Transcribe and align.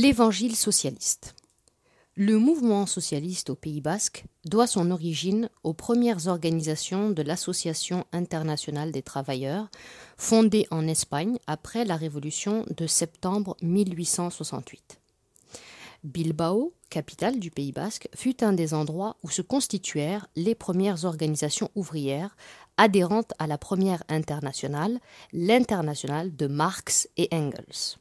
L'Évangile 0.00 0.54
socialiste. 0.54 1.34
Le 2.14 2.38
mouvement 2.38 2.86
socialiste 2.86 3.50
au 3.50 3.56
Pays 3.56 3.80
basque 3.80 4.26
doit 4.44 4.68
son 4.68 4.92
origine 4.92 5.50
aux 5.64 5.72
premières 5.72 6.28
organisations 6.28 7.10
de 7.10 7.20
l'Association 7.20 8.04
internationale 8.12 8.92
des 8.92 9.02
travailleurs, 9.02 9.68
fondée 10.16 10.68
en 10.70 10.86
Espagne 10.86 11.40
après 11.48 11.84
la 11.84 11.96
Révolution 11.96 12.64
de 12.76 12.86
septembre 12.86 13.56
1868. 13.60 15.00
Bilbao, 16.04 16.72
capitale 16.90 17.40
du 17.40 17.50
Pays 17.50 17.72
basque, 17.72 18.08
fut 18.14 18.44
un 18.44 18.52
des 18.52 18.74
endroits 18.74 19.16
où 19.24 19.30
se 19.30 19.42
constituèrent 19.42 20.28
les 20.36 20.54
premières 20.54 21.06
organisations 21.06 21.72
ouvrières 21.74 22.36
adhérentes 22.76 23.32
à 23.40 23.48
la 23.48 23.58
première 23.58 24.04
internationale, 24.08 25.00
l'internationale 25.32 26.36
de 26.36 26.46
Marx 26.46 27.08
et 27.16 27.28
Engels. 27.32 27.98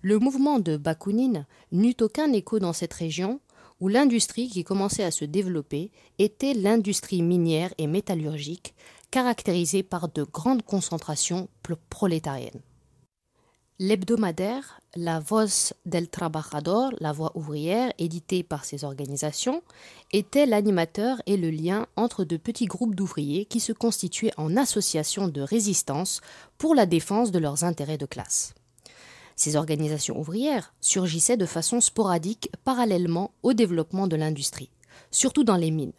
Le 0.00 0.18
mouvement 0.18 0.60
de 0.60 0.76
Bakounine 0.76 1.46
n'eut 1.72 1.96
aucun 2.00 2.32
écho 2.32 2.60
dans 2.60 2.72
cette 2.72 2.94
région 2.94 3.40
où 3.80 3.88
l'industrie 3.88 4.48
qui 4.48 4.62
commençait 4.62 5.04
à 5.04 5.10
se 5.10 5.24
développer 5.24 5.90
était 6.18 6.54
l'industrie 6.54 7.22
minière 7.22 7.74
et 7.78 7.86
métallurgique, 7.86 8.74
caractérisée 9.10 9.82
par 9.82 10.08
de 10.08 10.22
grandes 10.22 10.62
concentrations 10.62 11.48
prolétariennes. 11.90 12.60
L'hebdomadaire 13.80 14.80
La 14.96 15.20
Voz 15.20 15.72
del 15.86 16.08
Trabajador, 16.08 16.92
la 16.98 17.12
voix 17.12 17.30
ouvrière, 17.36 17.92
édité 17.98 18.42
par 18.42 18.64
ces 18.64 18.82
organisations, 18.82 19.62
était 20.12 20.46
l'animateur 20.46 21.22
et 21.26 21.36
le 21.36 21.50
lien 21.50 21.86
entre 21.94 22.24
de 22.24 22.36
petits 22.36 22.66
groupes 22.66 22.96
d'ouvriers 22.96 23.44
qui 23.44 23.60
se 23.60 23.72
constituaient 23.72 24.32
en 24.36 24.56
associations 24.56 25.28
de 25.28 25.40
résistance 25.40 26.20
pour 26.56 26.74
la 26.74 26.86
défense 26.86 27.30
de 27.30 27.38
leurs 27.38 27.62
intérêts 27.62 27.98
de 27.98 28.06
classe. 28.06 28.54
Ces 29.38 29.54
organisations 29.54 30.18
ouvrières 30.18 30.74
surgissaient 30.80 31.36
de 31.36 31.46
façon 31.46 31.80
sporadique 31.80 32.50
parallèlement 32.64 33.30
au 33.44 33.52
développement 33.52 34.08
de 34.08 34.16
l'industrie, 34.16 34.72
surtout 35.12 35.44
dans 35.44 35.56
les 35.56 35.70
mines, 35.70 35.92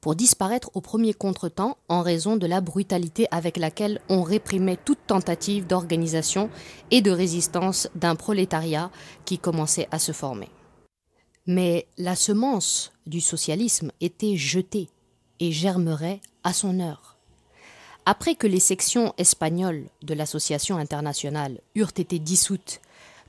pour 0.00 0.14
disparaître 0.14 0.70
au 0.74 0.80
premier 0.80 1.12
contretemps 1.12 1.76
en 1.88 2.02
raison 2.02 2.36
de 2.36 2.46
la 2.46 2.60
brutalité 2.60 3.26
avec 3.32 3.56
laquelle 3.56 4.00
on 4.08 4.22
réprimait 4.22 4.76
toute 4.76 5.04
tentative 5.08 5.66
d'organisation 5.66 6.50
et 6.92 7.02
de 7.02 7.10
résistance 7.10 7.88
d'un 7.96 8.14
prolétariat 8.14 8.92
qui 9.24 9.38
commençait 9.38 9.88
à 9.90 9.98
se 9.98 10.12
former. 10.12 10.48
Mais 11.46 11.88
la 11.98 12.14
semence 12.14 12.92
du 13.06 13.20
socialisme 13.20 13.90
était 14.00 14.36
jetée 14.36 14.88
et 15.40 15.50
germerait 15.50 16.20
à 16.44 16.52
son 16.52 16.78
heure. 16.78 17.13
Après 18.06 18.34
que 18.34 18.46
les 18.46 18.60
sections 18.60 19.14
espagnoles 19.16 19.86
de 20.02 20.12
l'Association 20.12 20.76
internationale 20.76 21.60
eurent 21.74 21.92
été 21.96 22.18
dissoutes 22.18 22.80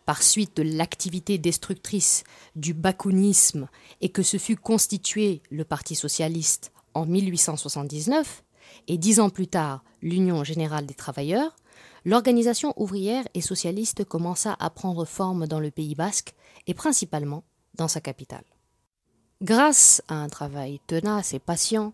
par 0.05 0.21
suite 0.21 0.57
de 0.57 0.63
l'activité 0.63 1.37
destructrice 1.37 2.23
du 2.55 2.73
bakounisme 2.73 3.69
et 4.01 4.09
que 4.09 4.21
se 4.21 4.37
fut 4.37 4.57
constitué 4.57 5.41
le 5.49 5.63
Parti 5.63 5.95
socialiste 5.95 6.71
en 6.93 7.05
1879, 7.05 8.43
et 8.87 8.97
dix 8.97 9.19
ans 9.19 9.29
plus 9.29 9.47
tard 9.47 9.83
l'Union 10.01 10.43
générale 10.43 10.85
des 10.85 10.93
travailleurs, 10.93 11.55
l'organisation 12.03 12.73
ouvrière 12.75 13.25
et 13.33 13.41
socialiste 13.41 14.03
commença 14.03 14.55
à 14.59 14.69
prendre 14.69 15.05
forme 15.05 15.47
dans 15.47 15.59
le 15.59 15.71
Pays 15.71 15.95
basque 15.95 16.35
et 16.67 16.73
principalement 16.73 17.43
dans 17.75 17.87
sa 17.87 18.01
capitale. 18.01 18.43
Grâce 19.41 20.01
à 20.07 20.15
un 20.15 20.29
travail 20.29 20.79
tenace 20.87 21.33
et 21.33 21.39
patient, 21.39 21.93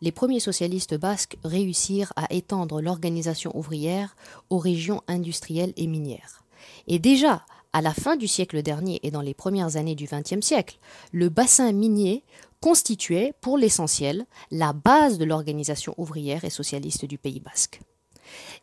les 0.00 0.12
premiers 0.12 0.40
socialistes 0.40 0.96
basques 0.96 1.36
réussirent 1.44 2.12
à 2.16 2.32
étendre 2.32 2.80
l'organisation 2.80 3.56
ouvrière 3.56 4.16
aux 4.48 4.58
régions 4.58 5.02
industrielles 5.08 5.72
et 5.76 5.86
minières. 5.86 6.44
Et 6.86 6.98
déjà, 6.98 7.44
à 7.72 7.82
la 7.82 7.94
fin 7.94 8.16
du 8.16 8.26
siècle 8.26 8.62
dernier 8.62 9.00
et 9.02 9.10
dans 9.10 9.20
les 9.20 9.34
premières 9.34 9.76
années 9.76 9.94
du 9.94 10.06
XXe 10.06 10.44
siècle, 10.44 10.78
le 11.12 11.28
bassin 11.28 11.72
minier 11.72 12.24
constituait, 12.60 13.34
pour 13.40 13.56
l'essentiel, 13.56 14.26
la 14.50 14.72
base 14.72 15.18
de 15.18 15.24
l'organisation 15.24 15.94
ouvrière 15.96 16.44
et 16.44 16.50
socialiste 16.50 17.04
du 17.04 17.16
Pays 17.16 17.40
basque. 17.40 17.80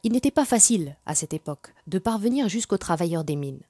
Il 0.04 0.12
n'était 0.12 0.32
pas 0.32 0.46
facile, 0.46 0.96
à 1.06 1.16
cette 1.16 1.34
époque, 1.34 1.74
de 1.88 2.00
parvenir 2.00 2.48
jusqu'aux 2.48 2.78
travailleurs 2.78 3.24
des 3.24 3.36
mines. 3.36 3.64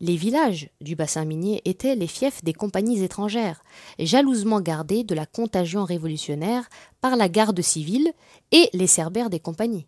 Les 0.00 0.16
villages 0.16 0.70
du 0.80 0.96
bassin 0.96 1.24
minier 1.24 1.62
étaient 1.64 1.96
les 1.96 2.06
fiefs 2.06 2.44
des 2.44 2.52
compagnies 2.52 3.02
étrangères, 3.02 3.64
jalousement 3.98 4.60
gardés 4.60 5.04
de 5.04 5.14
la 5.14 5.26
contagion 5.26 5.84
révolutionnaire 5.84 6.68
par 7.00 7.16
la 7.16 7.28
garde 7.28 7.60
civile 7.62 8.12
et 8.52 8.68
les 8.72 8.86
cerbères 8.86 9.30
des 9.30 9.40
compagnies. 9.40 9.86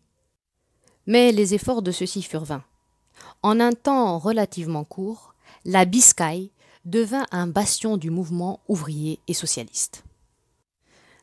Mais 1.07 1.33
les 1.33 1.55
efforts 1.55 1.83
de 1.83 1.93
ceux-ci 1.93 2.23
furent 2.23 2.45
vains. 2.45 2.65
En 3.43 3.61
un 3.61 3.73
temps 3.73 4.19
relativement 4.19 4.85
court, 4.85 5.35
la 5.65 5.85
Biscaye 5.85 6.51
devint 6.85 7.27
un 7.31 7.47
bastion 7.47 7.97
du 7.97 8.11
mouvement 8.11 8.61
ouvrier 8.69 9.21
et 9.29 9.35
socialiste. 9.35 10.05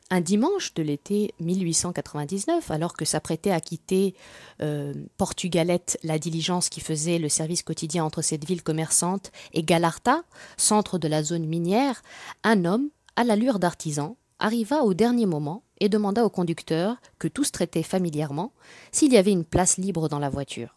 Un 0.08 0.20
dimanche 0.20 0.72
de 0.74 0.84
l'été 0.84 1.34
1899, 1.40 2.70
alors 2.70 2.92
que 2.92 3.04
s'apprêtait 3.04 3.50
à 3.50 3.60
quitter 3.60 4.14
euh, 4.62 4.94
Portugalette 5.16 5.98
la 6.04 6.20
diligence 6.20 6.68
qui 6.68 6.80
faisait 6.80 7.18
le 7.18 7.28
service 7.28 7.64
quotidien 7.64 8.04
entre 8.04 8.22
cette 8.22 8.44
ville 8.44 8.62
commerçante 8.62 9.32
et 9.52 9.64
Galarta, 9.64 10.22
centre 10.56 10.98
de 10.98 11.08
la 11.08 11.24
zone 11.24 11.46
minière, 11.46 12.02
un 12.44 12.64
homme, 12.64 12.90
à 13.16 13.24
l'allure 13.24 13.58
d'artisan, 13.58 14.16
arriva 14.38 14.84
au 14.84 14.94
dernier 14.94 15.26
moment 15.26 15.64
et 15.80 15.88
demanda 15.88 16.24
au 16.24 16.30
conducteur, 16.30 16.98
que 17.18 17.26
tous 17.26 17.50
traitaient 17.50 17.82
familièrement, 17.82 18.52
s'il 18.92 19.12
y 19.12 19.16
avait 19.16 19.32
une 19.32 19.44
place 19.44 19.76
libre 19.76 20.08
dans 20.08 20.20
la 20.20 20.30
voiture. 20.30 20.75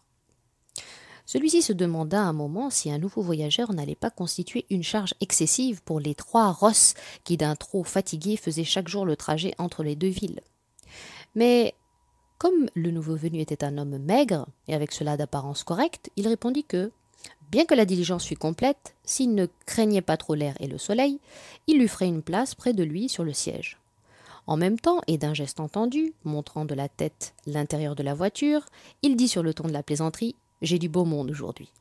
Celui-ci 1.32 1.62
se 1.62 1.72
demanda 1.72 2.20
un 2.20 2.32
moment 2.32 2.70
si 2.70 2.90
un 2.90 2.98
nouveau 2.98 3.22
voyageur 3.22 3.72
n'allait 3.72 3.94
pas 3.94 4.10
constituer 4.10 4.66
une 4.68 4.82
charge 4.82 5.14
excessive 5.20 5.80
pour 5.80 6.00
les 6.00 6.16
trois 6.16 6.50
rosses 6.50 6.94
qui, 7.22 7.36
d'un 7.36 7.54
trop 7.54 7.84
fatigué, 7.84 8.36
faisaient 8.36 8.64
chaque 8.64 8.88
jour 8.88 9.06
le 9.06 9.14
trajet 9.14 9.54
entre 9.56 9.84
les 9.84 9.94
deux 9.94 10.08
villes. 10.08 10.40
Mais 11.36 11.74
comme 12.38 12.68
le 12.74 12.90
nouveau 12.90 13.14
venu 13.14 13.38
était 13.38 13.62
un 13.62 13.78
homme 13.78 13.98
maigre, 13.98 14.48
et 14.66 14.74
avec 14.74 14.90
cela 14.90 15.16
d'apparence 15.16 15.62
correcte, 15.62 16.10
il 16.16 16.26
répondit 16.26 16.64
que, 16.64 16.90
bien 17.52 17.64
que 17.64 17.76
la 17.76 17.84
diligence 17.84 18.26
fût 18.26 18.34
complète, 18.34 18.96
s'il 19.04 19.36
ne 19.36 19.46
craignait 19.66 20.02
pas 20.02 20.16
trop 20.16 20.34
l'air 20.34 20.56
et 20.58 20.66
le 20.66 20.78
soleil, 20.78 21.20
il 21.68 21.78
lui 21.78 21.86
ferait 21.86 22.08
une 22.08 22.22
place 22.22 22.56
près 22.56 22.72
de 22.72 22.82
lui 22.82 23.08
sur 23.08 23.22
le 23.22 23.34
siège. 23.34 23.78
En 24.48 24.56
même 24.56 24.80
temps, 24.80 25.00
et 25.06 25.16
d'un 25.16 25.34
geste 25.34 25.60
entendu, 25.60 26.12
montrant 26.24 26.64
de 26.64 26.74
la 26.74 26.88
tête 26.88 27.34
l'intérieur 27.46 27.94
de 27.94 28.02
la 28.02 28.14
voiture, 28.14 28.66
il 29.02 29.14
dit 29.14 29.28
sur 29.28 29.44
le 29.44 29.54
ton 29.54 29.68
de 29.68 29.72
la 29.72 29.84
plaisanterie 29.84 30.34
j'ai 30.62 30.78
du 30.78 30.88
beau 30.88 31.04
monde 31.04 31.30
aujourd'hui. 31.30 31.72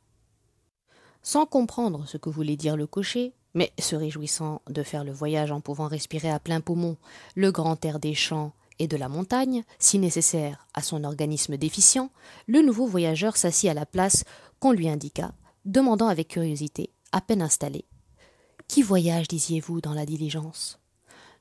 Sans 1.21 1.45
comprendre 1.45 2.07
ce 2.07 2.17
que 2.17 2.29
voulait 2.29 2.55
dire 2.55 2.77
le 2.77 2.87
cocher, 2.87 3.33
mais 3.53 3.71
se 3.79 3.95
réjouissant 3.95 4.61
de 4.69 4.83
faire 4.83 5.03
le 5.03 5.11
voyage 5.11 5.51
en 5.51 5.61
pouvant 5.61 5.87
respirer 5.87 6.29
à 6.29 6.39
plein 6.39 6.61
poumon 6.61 6.97
le 7.35 7.51
grand 7.51 7.83
air 7.83 7.99
des 7.99 8.13
champs 8.13 8.53
et 8.79 8.87
de 8.87 8.97
la 8.97 9.09
montagne, 9.09 9.63
si 9.77 9.99
nécessaire 9.99 10.67
à 10.73 10.81
son 10.81 11.03
organisme 11.03 11.57
déficient, 11.57 12.09
le 12.47 12.61
nouveau 12.61 12.87
voyageur 12.87 13.35
s'assit 13.35 13.69
à 13.69 13.73
la 13.73 13.85
place 13.85 14.23
qu'on 14.59 14.71
lui 14.71 14.87
indiqua, 14.87 15.33
demandant 15.65 16.07
avec 16.07 16.29
curiosité, 16.29 16.89
à 17.11 17.21
peine 17.21 17.41
installé 17.41 17.85
Qui 18.67 18.81
voyage, 18.81 19.27
disiez-vous, 19.27 19.81
dans 19.81 19.93
la 19.93 20.05
diligence? 20.05 20.79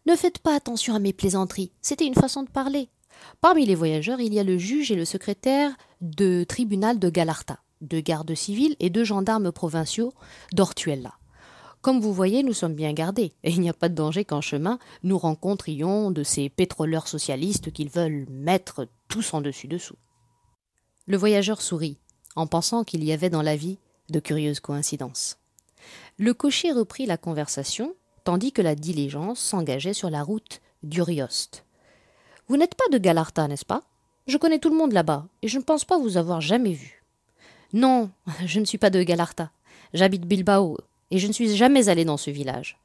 Ne 0.07 0.17
faites 0.17 0.39
pas 0.39 0.57
attention 0.57 0.95
à 0.95 0.99
mes 0.99 1.13
plaisanteries, 1.13 1.73
c'était 1.81 2.07
une 2.07 2.15
façon 2.15 2.43
de 2.43 2.51
parler. 2.51 2.89
Parmi 3.41 3.67
les 3.67 3.75
voyageurs, 3.75 4.21
il 4.21 4.35
y 4.35 4.41
a 4.41 4.45
le 4.45 4.59
juge 4.59 4.91
et 4.91 4.97
le 4.97 5.05
secrétaire 5.05 5.77
de 6.01 6.45
tribunal 6.45 6.99
de 6.99 7.09
Galarta, 7.09 7.61
de 7.81 8.01
gardes 8.01 8.35
civils 8.35 8.77
et 8.81 8.91
de 8.91 9.05
gendarmes 9.05 9.53
provinciaux 9.53 10.13
d'Ortuella. 10.53 11.15
Comme 11.81 12.01
vous 12.01 12.13
voyez, 12.13 12.43
nous 12.43 12.53
sommes 12.53 12.75
bien 12.75 12.93
gardés, 12.93 13.35
et 13.45 13.51
il 13.51 13.61
n'y 13.61 13.71
a 13.71 13.75
pas 13.75 13.89
de 13.89 13.95
danger 13.95 14.25
qu'en 14.25 14.41
chemin 14.41 14.79
nous 15.05 15.17
rencontrions 15.17 16.11
de 16.11 16.25
ces 16.25 16.49
pétroleurs 16.49 17.07
socialistes 17.07 17.73
qu'ils 17.73 17.91
veulent 17.91 18.27
mettre 18.29 18.89
tous 19.07 19.33
en 19.33 19.41
dessus 19.41 19.69
dessous. 19.69 19.97
Le 21.07 21.17
voyageur 21.17 21.63
sourit, 21.63 21.99
en 22.35 22.47
pensant 22.47 22.83
qu'il 22.83 23.05
y 23.05 23.13
avait 23.13 23.31
dans 23.31 23.43
la 23.43 23.57
vie 23.57 23.79
de 24.11 24.21
curieuses 24.21 24.61
coïncidences. 24.61 25.39
Le 26.19 26.35
cocher 26.35 26.73
reprit 26.73 27.07
la 27.07 27.17
conversation, 27.17 27.95
tandis 28.25 28.53
que 28.53 28.63
la 28.63 28.75
diligence 28.75 29.39
s'engageait 29.39 29.95
sur 29.95 30.11
la 30.11 30.23
route 30.23 30.61
d'Urioste. 30.83 31.65
Vous 32.49 32.57
n'êtes 32.57 32.75
pas 32.75 32.89
de 32.91 32.99
Galarta, 32.99 33.47
n'est-ce 33.47 33.67
pas? 33.67 33.83
Je 34.27 34.39
connais 34.39 34.59
tout 34.59 34.71
le 34.71 34.77
monde 34.77 34.93
là-bas, 34.93 35.27
et 35.43 35.49
je 35.49 35.59
ne 35.59 35.63
pense 35.63 35.85
pas 35.85 35.99
vous 35.99 36.17
avoir 36.17 36.41
jamais 36.41 36.73
vu. 36.73 37.05
Non, 37.75 38.11
je 38.47 38.59
ne 38.61 38.65
suis 38.65 38.79
pas 38.79 38.91
de 38.91 39.03
Galarta. 39.03 39.51
J'habite 39.93 40.27
Bilbao, 40.27 40.79
et 41.11 41.19
je 41.19 41.27
ne 41.27 41.33
suis 41.33 41.55
jamais 41.57 41.89
allé 41.91 42.05
dans 42.05 42.17
ce 42.17 42.31
village. 42.31 42.79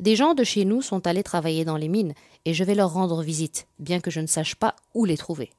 Des 0.00 0.16
gens 0.16 0.34
de 0.34 0.44
chez 0.44 0.64
nous 0.64 0.80
sont 0.80 1.06
allés 1.06 1.22
travailler 1.22 1.64
dans 1.64 1.76
les 1.76 1.88
mines, 1.88 2.14
et 2.46 2.54
je 2.54 2.64
vais 2.64 2.74
leur 2.74 2.92
rendre 2.92 3.22
visite, 3.22 3.66
bien 3.78 4.00
que 4.00 4.10
je 4.10 4.20
ne 4.20 4.26
sache 4.26 4.54
pas 4.54 4.76
où 4.94 5.04
les 5.04 5.18
trouver. 5.18 5.52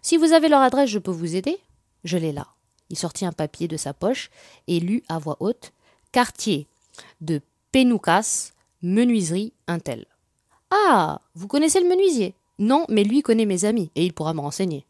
Si 0.00 0.16
vous 0.16 0.32
avez 0.32 0.48
leur 0.48 0.62
adresse, 0.62 0.90
je 0.90 0.98
peux 0.98 1.10
vous 1.10 1.36
aider? 1.36 1.58
Je 2.04 2.16
l'ai 2.16 2.32
là. 2.32 2.46
Il 2.88 2.96
sortit 2.96 3.26
un 3.26 3.32
papier 3.32 3.68
de 3.68 3.76
sa 3.76 3.92
poche 3.92 4.30
et 4.66 4.80
lut 4.80 5.02
à 5.08 5.18
voix 5.18 5.36
haute 5.40 5.72
Quartier 6.10 6.66
de 7.20 7.42
Pénoucas, 7.70 8.52
menuiserie 8.80 9.52
Intel. 9.66 10.06
Ah 10.70 11.20
Vous 11.34 11.48
connaissez 11.48 11.80
le 11.80 11.88
menuisier? 11.88 12.34
Non, 12.58 12.84
mais 12.88 13.04
lui 13.04 13.22
connaît 13.22 13.46
mes 13.46 13.64
amis, 13.64 13.90
et 13.94 14.04
il 14.04 14.12
pourra 14.12 14.34
me 14.34 14.40
renseigner. 14.40 14.86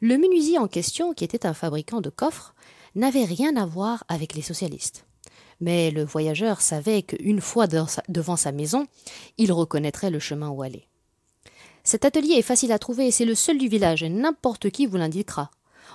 Le 0.00 0.16
menuisier 0.18 0.58
en 0.58 0.68
question, 0.68 1.12
qui 1.12 1.24
était 1.24 1.46
un 1.46 1.54
fabricant 1.54 2.00
de 2.00 2.10
coffres, 2.10 2.54
n'avait 2.94 3.24
rien 3.24 3.56
à 3.56 3.66
voir 3.66 4.04
avec 4.08 4.34
les 4.34 4.42
socialistes. 4.42 5.04
Mais 5.60 5.90
le 5.90 6.04
voyageur 6.04 6.60
savait 6.60 7.02
qu'une 7.02 7.40
fois 7.40 7.66
devant 7.66 8.36
sa 8.36 8.52
maison, 8.52 8.86
il 9.38 9.52
reconnaîtrait 9.52 10.10
le 10.10 10.20
chemin 10.20 10.50
où 10.50 10.62
aller. 10.62 10.86
Cet 11.82 12.04
atelier 12.04 12.34
est 12.34 12.42
facile 12.42 12.72
à 12.72 12.78
trouver 12.78 13.06
et 13.06 13.10
c'est 13.10 13.24
le 13.24 13.34
seul 13.34 13.58
du 13.58 13.68
village, 13.68 14.02
et 14.02 14.08
n'importe 14.08 14.70
qui 14.70 14.86
vous 14.86 14.96
l'indiquera. 14.96 15.50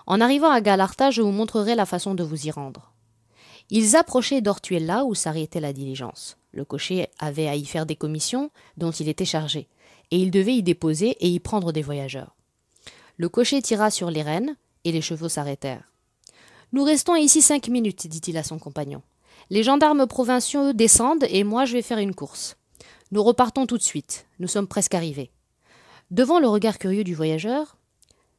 En 0.05 0.19
arrivant 0.19 0.49
à 0.49 0.59
Galarta, 0.59 1.11
je 1.11 1.21
vous 1.21 1.31
montrerai 1.31 1.75
la 1.75 1.85
façon 1.85 2.15
de 2.15 2.23
vous 2.23 2.47
y 2.47 2.51
rendre. 2.51 2.93
Ils 3.69 3.95
approchaient 3.95 4.41
d'Ortuella 4.41 5.05
où 5.05 5.15
s'arrêtait 5.15 5.61
la 5.61 5.71
diligence. 5.71 6.37
Le 6.51 6.65
cocher 6.65 7.07
avait 7.19 7.47
à 7.47 7.55
y 7.55 7.65
faire 7.65 7.85
des 7.85 7.95
commissions 7.95 8.51
dont 8.75 8.91
il 8.91 9.07
était 9.07 9.25
chargé, 9.25 9.67
et 10.13 10.17
il 10.17 10.29
devait 10.29 10.53
y 10.53 10.61
déposer 10.61 11.17
et 11.21 11.27
y 11.27 11.39
prendre 11.39 11.71
des 11.71 11.81
voyageurs. 11.81 12.35
Le 13.17 13.29
cocher 13.29 13.63
tira 13.63 13.89
sur 13.89 14.11
les 14.11 14.21
rênes, 14.21 14.55
et 14.83 14.91
les 14.91 15.01
chevaux 15.01 15.27
s'arrêtèrent. 15.27 15.91
Nous 16.71 16.83
restons 16.83 17.15
ici 17.15 17.41
cinq 17.41 17.67
minutes, 17.67 18.05
dit-il 18.05 18.37
à 18.37 18.43
son 18.43 18.59
compagnon. 18.59 19.01
Les 19.49 19.63
gendarmes 19.63 20.05
provinciaux 20.05 20.71
descendent, 20.71 21.25
et 21.29 21.43
moi 21.43 21.65
je 21.65 21.73
vais 21.73 21.81
faire 21.81 21.97
une 21.97 22.13
course. 22.13 22.57
Nous 23.11 23.23
repartons 23.23 23.65
tout 23.65 23.79
de 23.79 23.83
suite. 23.83 24.27
Nous 24.37 24.47
sommes 24.47 24.67
presque 24.67 24.93
arrivés. 24.93 25.31
Devant 26.11 26.39
le 26.39 26.47
regard 26.47 26.77
curieux 26.77 27.03
du 27.03 27.15
voyageur, 27.15 27.77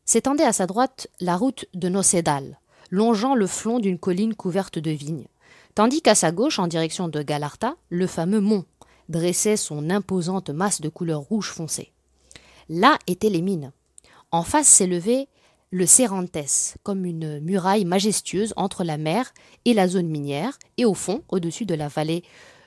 s'étendait 0.05 0.45
à 0.45 0.53
sa 0.53 0.69
droite 0.69 1.09
la 1.19 1.37
route 1.37 1.67
de 1.75 1.89
Nocédal, 1.89 2.61
longeant 2.93 3.35
le 3.35 3.49
flanc 3.49 3.81
d'une 3.81 3.99
colline 3.99 4.37
couverte 4.37 4.79
de 4.79 4.93
vignes, 4.93 5.27
tandis 5.75 6.03
qu'à 6.03 6.15
sa 6.15 6.31
gauche, 6.31 6.61
en 6.61 6.69
direction 6.69 7.09
de 7.09 7.21
Galarta, 7.21 7.75
le 7.89 8.07
fameux 8.07 8.41
mont 8.41 8.65
dressait 9.09 9.57
son 9.57 9.91
imposante 9.91 10.51
masse 10.51 10.81
de 10.81 10.89
couleur 10.89 11.21
rouge 11.21 11.51
foncé. 11.51 11.93
Là 12.69 12.99
étaient 13.07 13.31
les 13.31 13.43
mines. 13.43 13.73
En 14.31 14.43
face 14.43 14.69
s'élevait 14.69 15.29
le 15.71 15.87
Cervantes, 15.87 16.77
comme 16.85 17.05
une 17.05 17.41
muraille 17.41 17.85
majestueuse 17.85 18.55
entre 18.57 18.85
la 18.85 18.97
mer 18.97 19.35
et 19.65 19.75
la 19.75 19.89
zone 19.89 20.07
minière, 20.07 20.57
et 20.77 20.85
au 20.85 20.95
fond, 20.95 21.23
au-dessus 21.29 21.67
de 21.67 21.75
la 21.75 21.89
vallée 21.89 22.23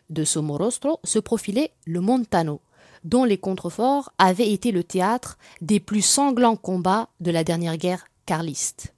de 0.09 0.25
Somorostro, 0.25 0.99
se 1.05 1.19
profilait 1.19 1.71
le 1.85 2.01
Montano, 2.01 2.59
dont 3.05 3.23
les 3.23 3.37
contreforts 3.37 4.11
avaient 4.17 4.51
été 4.51 4.71
le 4.71 4.83
théâtre 4.83 5.37
des 5.61 5.79
plus 5.79 6.01
sanglants 6.01 6.57
combats 6.57 7.07
de 7.21 7.31
la 7.31 7.45
dernière 7.45 7.77
guerre 7.77 8.07
carliste. 8.25 8.93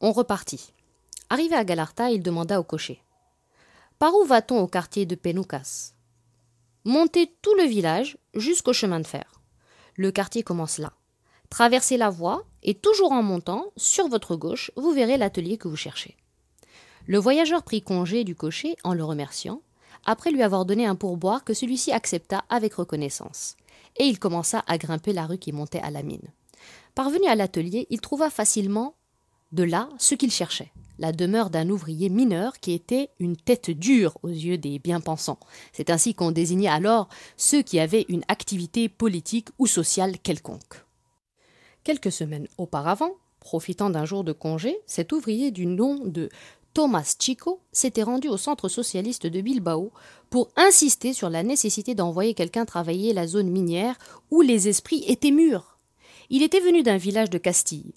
On 0.00 0.12
repartit. 0.12 0.74
Arrivé 1.30 1.56
à 1.56 1.64
Galarta, 1.64 2.10
il 2.10 2.22
demanda 2.22 2.60
au 2.60 2.64
cocher 2.64 3.02
Par 3.98 4.14
où 4.14 4.24
va-t-on 4.24 4.60
au 4.60 4.66
quartier 4.66 5.06
de 5.06 5.14
Penoucas 5.14 5.94
Montez 6.88 7.30
tout 7.42 7.52
le 7.52 7.64
village 7.64 8.16
jusqu'au 8.32 8.72
chemin 8.72 8.98
de 8.98 9.06
fer. 9.06 9.42
Le 9.96 10.10
quartier 10.10 10.42
commence 10.42 10.78
là. 10.78 10.94
Traversez 11.50 11.98
la 11.98 12.08
voie 12.08 12.46
et 12.62 12.72
toujours 12.72 13.12
en 13.12 13.22
montant, 13.22 13.66
sur 13.76 14.08
votre 14.08 14.36
gauche, 14.36 14.70
vous 14.74 14.90
verrez 14.92 15.18
l'atelier 15.18 15.58
que 15.58 15.68
vous 15.68 15.76
cherchez. 15.76 16.16
Le 17.06 17.18
voyageur 17.18 17.62
prit 17.62 17.82
congé 17.82 18.24
du 18.24 18.34
cocher 18.34 18.74
en 18.84 18.94
le 18.94 19.04
remerciant 19.04 19.60
après 20.06 20.30
lui 20.30 20.42
avoir 20.42 20.64
donné 20.64 20.86
un 20.86 20.94
pourboire 20.94 21.44
que 21.44 21.52
celui-ci 21.52 21.92
accepta 21.92 22.46
avec 22.48 22.72
reconnaissance. 22.72 23.58
Et 23.98 24.04
il 24.04 24.18
commença 24.18 24.64
à 24.66 24.78
grimper 24.78 25.12
la 25.12 25.26
rue 25.26 25.36
qui 25.36 25.52
montait 25.52 25.82
à 25.82 25.90
la 25.90 26.02
mine. 26.02 26.32
Parvenu 26.94 27.26
à 27.26 27.34
l'atelier, 27.34 27.86
il 27.90 28.00
trouva 28.00 28.30
facilement 28.30 28.94
de 29.52 29.62
là 29.62 29.90
ce 29.98 30.14
qu'il 30.14 30.30
cherchait, 30.30 30.72
la 30.98 31.12
demeure 31.12 31.50
d'un 31.50 31.68
ouvrier 31.70 32.08
mineur 32.08 32.58
qui 32.60 32.72
était 32.72 33.10
une 33.18 33.36
tête 33.36 33.70
dure 33.70 34.18
aux 34.22 34.28
yeux 34.28 34.58
des 34.58 34.78
bien-pensants. 34.78 35.40
C'est 35.72 35.90
ainsi 35.90 36.14
qu'on 36.14 36.30
désignait 36.30 36.68
alors 36.68 37.08
ceux 37.36 37.62
qui 37.62 37.78
avaient 37.78 38.06
une 38.08 38.24
activité 38.28 38.88
politique 38.88 39.48
ou 39.58 39.66
sociale 39.66 40.18
quelconque. 40.18 40.84
Quelques 41.84 42.12
semaines 42.12 42.48
auparavant, 42.58 43.12
profitant 43.40 43.90
d'un 43.90 44.04
jour 44.04 44.24
de 44.24 44.32
congé, 44.32 44.78
cet 44.86 45.12
ouvrier 45.12 45.50
du 45.50 45.66
nom 45.66 46.04
de 46.04 46.28
Thomas 46.74 47.16
Chico 47.18 47.60
s'était 47.72 48.02
rendu 48.02 48.28
au 48.28 48.36
centre 48.36 48.68
socialiste 48.68 49.26
de 49.26 49.40
Bilbao 49.40 49.90
pour 50.30 50.50
insister 50.56 51.12
sur 51.12 51.30
la 51.30 51.42
nécessité 51.42 51.94
d'envoyer 51.94 52.34
quelqu'un 52.34 52.66
travailler 52.66 53.12
la 53.12 53.26
zone 53.26 53.48
minière 53.48 53.96
où 54.30 54.42
les 54.42 54.68
esprits 54.68 55.04
étaient 55.06 55.30
mûrs. 55.30 55.78
Il 56.30 56.42
était 56.42 56.60
venu 56.60 56.82
d'un 56.82 56.98
village 56.98 57.30
de 57.30 57.38
Castille 57.38 57.94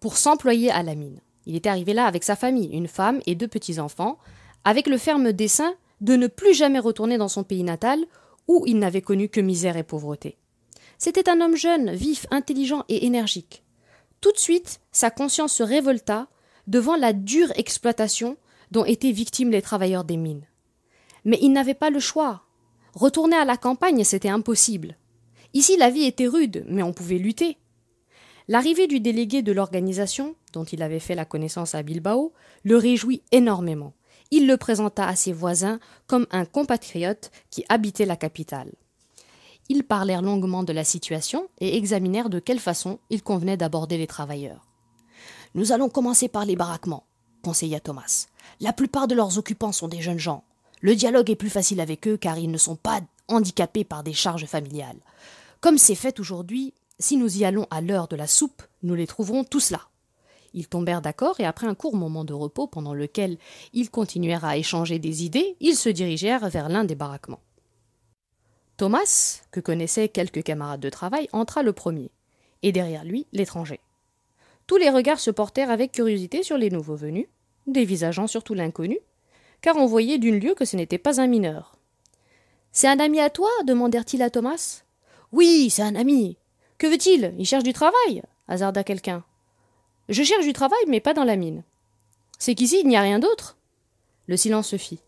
pour 0.00 0.16
s'employer 0.16 0.70
à 0.70 0.82
la 0.82 0.94
mine. 0.94 1.20
Il 1.46 1.56
était 1.56 1.68
arrivé 1.68 1.94
là 1.94 2.06
avec 2.06 2.24
sa 2.24 2.36
famille, 2.36 2.70
une 2.72 2.88
femme 2.88 3.20
et 3.26 3.34
deux 3.34 3.48
petits-enfants, 3.48 4.18
avec 4.64 4.86
le 4.86 4.98
ferme 4.98 5.32
dessein 5.32 5.74
de 6.00 6.16
ne 6.16 6.26
plus 6.26 6.54
jamais 6.54 6.78
retourner 6.78 7.18
dans 7.18 7.28
son 7.28 7.44
pays 7.44 7.62
natal 7.62 8.00
où 8.48 8.64
il 8.66 8.78
n'avait 8.78 9.02
connu 9.02 9.28
que 9.28 9.40
misère 9.40 9.76
et 9.76 9.82
pauvreté. 9.82 10.36
C'était 10.98 11.28
un 11.28 11.40
homme 11.40 11.56
jeune, 11.56 11.92
vif, 11.92 12.26
intelligent 12.30 12.84
et 12.88 13.06
énergique. 13.06 13.64
Tout 14.20 14.32
de 14.32 14.38
suite, 14.38 14.80
sa 14.92 15.10
conscience 15.10 15.52
se 15.52 15.62
révolta 15.62 16.28
devant 16.66 16.96
la 16.96 17.12
dure 17.12 17.52
exploitation 17.56 18.36
dont 18.70 18.84
étaient 18.84 19.12
victimes 19.12 19.50
les 19.50 19.62
travailleurs 19.62 20.04
des 20.04 20.16
mines. 20.16 20.46
Mais 21.24 21.38
il 21.40 21.52
n'avait 21.52 21.74
pas 21.74 21.90
le 21.90 22.00
choix. 22.00 22.42
Retourner 22.94 23.36
à 23.36 23.44
la 23.44 23.56
campagne, 23.56 24.04
c'était 24.04 24.28
impossible. 24.28 24.96
Ici, 25.54 25.76
la 25.76 25.90
vie 25.90 26.04
était 26.04 26.26
rude, 26.26 26.64
mais 26.68 26.82
on 26.82 26.92
pouvait 26.92 27.18
lutter. 27.18 27.58
L'arrivée 28.48 28.86
du 28.86 29.00
délégué 29.00 29.42
de 29.42 29.52
l'organisation, 29.52 30.34
dont 30.52 30.64
il 30.64 30.82
avait 30.82 30.98
fait 30.98 31.14
la 31.14 31.24
connaissance 31.24 31.74
à 31.74 31.82
Bilbao, 31.82 32.32
le 32.64 32.76
réjouit 32.76 33.22
énormément. 33.30 33.94
Il 34.30 34.46
le 34.46 34.56
présenta 34.56 35.06
à 35.06 35.14
ses 35.14 35.32
voisins 35.32 35.78
comme 36.06 36.26
un 36.30 36.44
compatriote 36.44 37.30
qui 37.50 37.64
habitait 37.68 38.06
la 38.06 38.16
capitale. 38.16 38.72
Ils 39.68 39.84
parlèrent 39.84 40.22
longuement 40.22 40.64
de 40.64 40.72
la 40.72 40.84
situation 40.84 41.48
et 41.60 41.76
examinèrent 41.76 42.30
de 42.30 42.40
quelle 42.40 42.58
façon 42.58 42.98
il 43.10 43.22
convenait 43.22 43.56
d'aborder 43.56 43.96
les 43.96 44.06
travailleurs. 44.06 44.66
Nous 45.54 45.72
allons 45.72 45.88
commencer 45.88 46.28
par 46.28 46.44
les 46.44 46.56
baraquements, 46.56 47.06
conseilla 47.42 47.78
Thomas. 47.78 48.26
La 48.60 48.72
plupart 48.72 49.06
de 49.06 49.14
leurs 49.14 49.38
occupants 49.38 49.72
sont 49.72 49.88
des 49.88 50.00
jeunes 50.00 50.18
gens. 50.18 50.44
Le 50.80 50.96
dialogue 50.96 51.30
est 51.30 51.36
plus 51.36 51.50
facile 51.50 51.80
avec 51.80 52.08
eux 52.08 52.16
car 52.16 52.38
ils 52.38 52.50
ne 52.50 52.58
sont 52.58 52.76
pas 52.76 53.00
handicapés 53.28 53.84
par 53.84 54.02
des 54.02 54.12
charges 54.12 54.46
familiales. 54.46 54.98
Comme 55.60 55.78
c'est 55.78 55.94
fait 55.94 56.18
aujourd'hui, 56.18 56.74
si 56.98 57.16
nous 57.16 57.38
y 57.38 57.44
allons 57.44 57.66
à 57.70 57.80
l'heure 57.80 58.08
de 58.08 58.16
la 58.16 58.26
soupe, 58.26 58.62
nous 58.82 58.94
les 58.94 59.06
trouverons 59.06 59.44
tous 59.44 59.70
là. 59.70 59.80
Ils 60.54 60.68
tombèrent 60.68 61.02
d'accord 61.02 61.40
et 61.40 61.44
après 61.44 61.66
un 61.66 61.74
court 61.74 61.96
moment 61.96 62.24
de 62.24 62.34
repos 62.34 62.66
pendant 62.66 62.94
lequel 62.94 63.38
ils 63.72 63.90
continuèrent 63.90 64.44
à 64.44 64.56
échanger 64.56 64.98
des 64.98 65.24
idées, 65.24 65.56
ils 65.60 65.76
se 65.76 65.88
dirigèrent 65.88 66.48
vers 66.48 66.68
l'un 66.68 66.84
des 66.84 66.94
baraquements. 66.94 67.40
Thomas, 68.76 69.42
que 69.50 69.60
connaissaient 69.60 70.08
quelques 70.08 70.42
camarades 70.42 70.80
de 70.80 70.90
travail, 70.90 71.28
entra 71.32 71.62
le 71.62 71.72
premier, 71.72 72.10
et 72.62 72.72
derrière 72.72 73.04
lui 73.04 73.26
l'étranger. 73.32 73.80
Tous 74.66 74.76
les 74.76 74.90
regards 74.90 75.20
se 75.20 75.30
portèrent 75.30 75.70
avec 75.70 75.92
curiosité 75.92 76.42
sur 76.42 76.58
les 76.58 76.70
nouveaux 76.70 76.96
venus, 76.96 77.26
dévisageant 77.66 78.26
surtout 78.26 78.54
l'inconnu, 78.54 78.98
car 79.60 79.76
on 79.76 79.86
voyait 79.86 80.18
d'une 80.18 80.38
lieue 80.38 80.54
que 80.54 80.64
ce 80.64 80.76
n'était 80.76 80.98
pas 80.98 81.20
un 81.20 81.26
mineur. 81.26 81.76
C'est 82.72 82.88
un 82.88 82.98
ami 82.98 83.20
à 83.20 83.30
toi? 83.30 83.50
demandèrent-ils 83.66 84.22
à 84.22 84.30
Thomas. 84.30 84.82
Oui, 85.30 85.70
c'est 85.70 85.82
un 85.82 85.94
ami. 85.94 86.36
Que 86.82 86.88
veut-il? 86.88 87.32
Il 87.38 87.46
cherche 87.46 87.62
du 87.62 87.72
travail 87.72 88.24
hasarda 88.48 88.82
quelqu'un. 88.82 89.22
Je 90.08 90.24
cherche 90.24 90.44
du 90.44 90.52
travail, 90.52 90.82
mais 90.88 90.98
pas 90.98 91.14
dans 91.14 91.22
la 91.22 91.36
mine. 91.36 91.62
C'est 92.40 92.56
qu'ici 92.56 92.80
il 92.80 92.88
n'y 92.88 92.96
a 92.96 93.02
rien 93.02 93.20
d'autre 93.20 93.56
Le 94.26 94.36
silence 94.36 94.66
se 94.66 94.76
fit. 94.76 94.98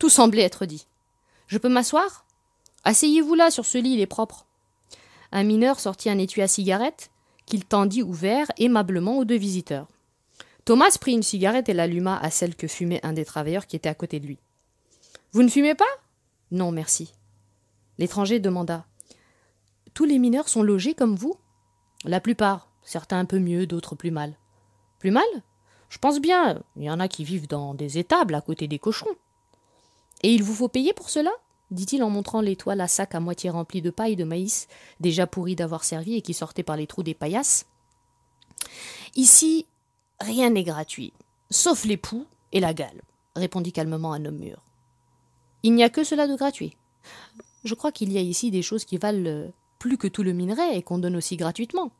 Tout 0.00 0.08
semblait 0.08 0.42
être 0.42 0.66
dit. 0.66 0.88
Je 1.46 1.58
peux 1.58 1.68
m'asseoir? 1.68 2.26
Asseyez-vous 2.82 3.36
là, 3.36 3.52
sur 3.52 3.64
ce 3.64 3.78
lit, 3.78 3.92
il 3.92 4.00
est 4.00 4.06
propre. 4.06 4.46
Un 5.30 5.44
mineur 5.44 5.78
sortit 5.78 6.10
un 6.10 6.18
étui 6.18 6.42
à 6.42 6.48
cigarette 6.48 7.12
qu'il 7.46 7.64
tendit 7.64 8.02
ouvert 8.02 8.50
aimablement 8.58 9.16
aux 9.18 9.24
deux 9.24 9.38
visiteurs. 9.38 9.86
Thomas 10.64 10.98
prit 11.00 11.12
une 11.12 11.22
cigarette 11.22 11.68
et 11.68 11.72
l'alluma 11.72 12.18
à 12.18 12.32
celle 12.32 12.56
que 12.56 12.66
fumait 12.66 13.06
un 13.06 13.12
des 13.12 13.24
travailleurs 13.24 13.68
qui 13.68 13.76
était 13.76 13.88
à 13.88 13.94
côté 13.94 14.18
de 14.18 14.26
lui. 14.26 14.38
Vous 15.30 15.44
ne 15.44 15.50
fumez 15.50 15.76
pas? 15.76 15.84
Non, 16.50 16.72
merci. 16.72 17.12
L'étranger 17.96 18.40
demanda. 18.40 18.86
Tous 19.96 20.04
les 20.04 20.18
mineurs 20.18 20.50
sont 20.50 20.62
logés 20.62 20.92
comme 20.92 21.16
vous? 21.16 21.36
La 22.04 22.20
plupart, 22.20 22.68
certains 22.82 23.18
un 23.18 23.24
peu 23.24 23.38
mieux, 23.38 23.66
d'autres 23.66 23.94
plus 23.94 24.10
mal. 24.10 24.36
Plus 24.98 25.10
mal? 25.10 25.24
Je 25.88 25.96
pense 25.96 26.20
bien, 26.20 26.62
il 26.76 26.82
y 26.82 26.90
en 26.90 27.00
a 27.00 27.08
qui 27.08 27.24
vivent 27.24 27.48
dans 27.48 27.72
des 27.72 27.96
étables 27.96 28.34
à 28.34 28.42
côté 28.42 28.68
des 28.68 28.78
cochons. 28.78 29.16
Et 30.22 30.34
il 30.34 30.42
vous 30.42 30.52
faut 30.52 30.68
payer 30.68 30.92
pour 30.92 31.08
cela? 31.08 31.30
Dit-il 31.70 32.02
en 32.02 32.10
montrant 32.10 32.42
l'étoile 32.42 32.82
à 32.82 32.88
sac 32.88 33.14
à 33.14 33.20
moitié 33.20 33.48
rempli 33.48 33.80
de 33.80 33.88
paille 33.88 34.16
de 34.16 34.24
maïs, 34.24 34.68
déjà 35.00 35.26
pourri 35.26 35.56
d'avoir 35.56 35.82
servi 35.82 36.16
et 36.16 36.20
qui 36.20 36.34
sortait 36.34 36.62
par 36.62 36.76
les 36.76 36.86
trous 36.86 37.02
des 37.02 37.14
paillasses. 37.14 37.64
Ici, 39.14 39.64
rien 40.20 40.50
n'est 40.50 40.62
gratuit, 40.62 41.14
sauf 41.48 41.86
les 41.86 41.96
poux 41.96 42.26
et 42.52 42.60
la 42.60 42.74
gale, 42.74 43.00
répondit 43.34 43.72
calmement 43.72 44.12
un 44.12 44.26
homme 44.26 44.40
mûr. 44.40 44.62
Il 45.62 45.72
n'y 45.72 45.84
a 45.84 45.88
que 45.88 46.04
cela 46.04 46.28
de 46.28 46.36
gratuit. 46.36 46.76
Je 47.64 47.74
crois 47.74 47.92
qu'il 47.92 48.12
y 48.12 48.18
a 48.18 48.20
ici 48.20 48.50
des 48.50 48.60
choses 48.60 48.84
qui 48.84 48.98
valent 48.98 49.26
euh, 49.26 49.48
plus 49.86 49.98
que 49.98 50.08
tout 50.08 50.24
le 50.24 50.32
minerai 50.32 50.76
et 50.76 50.82
qu'on 50.82 50.98
donne 50.98 51.14
aussi 51.14 51.36
gratuitement. 51.36 51.92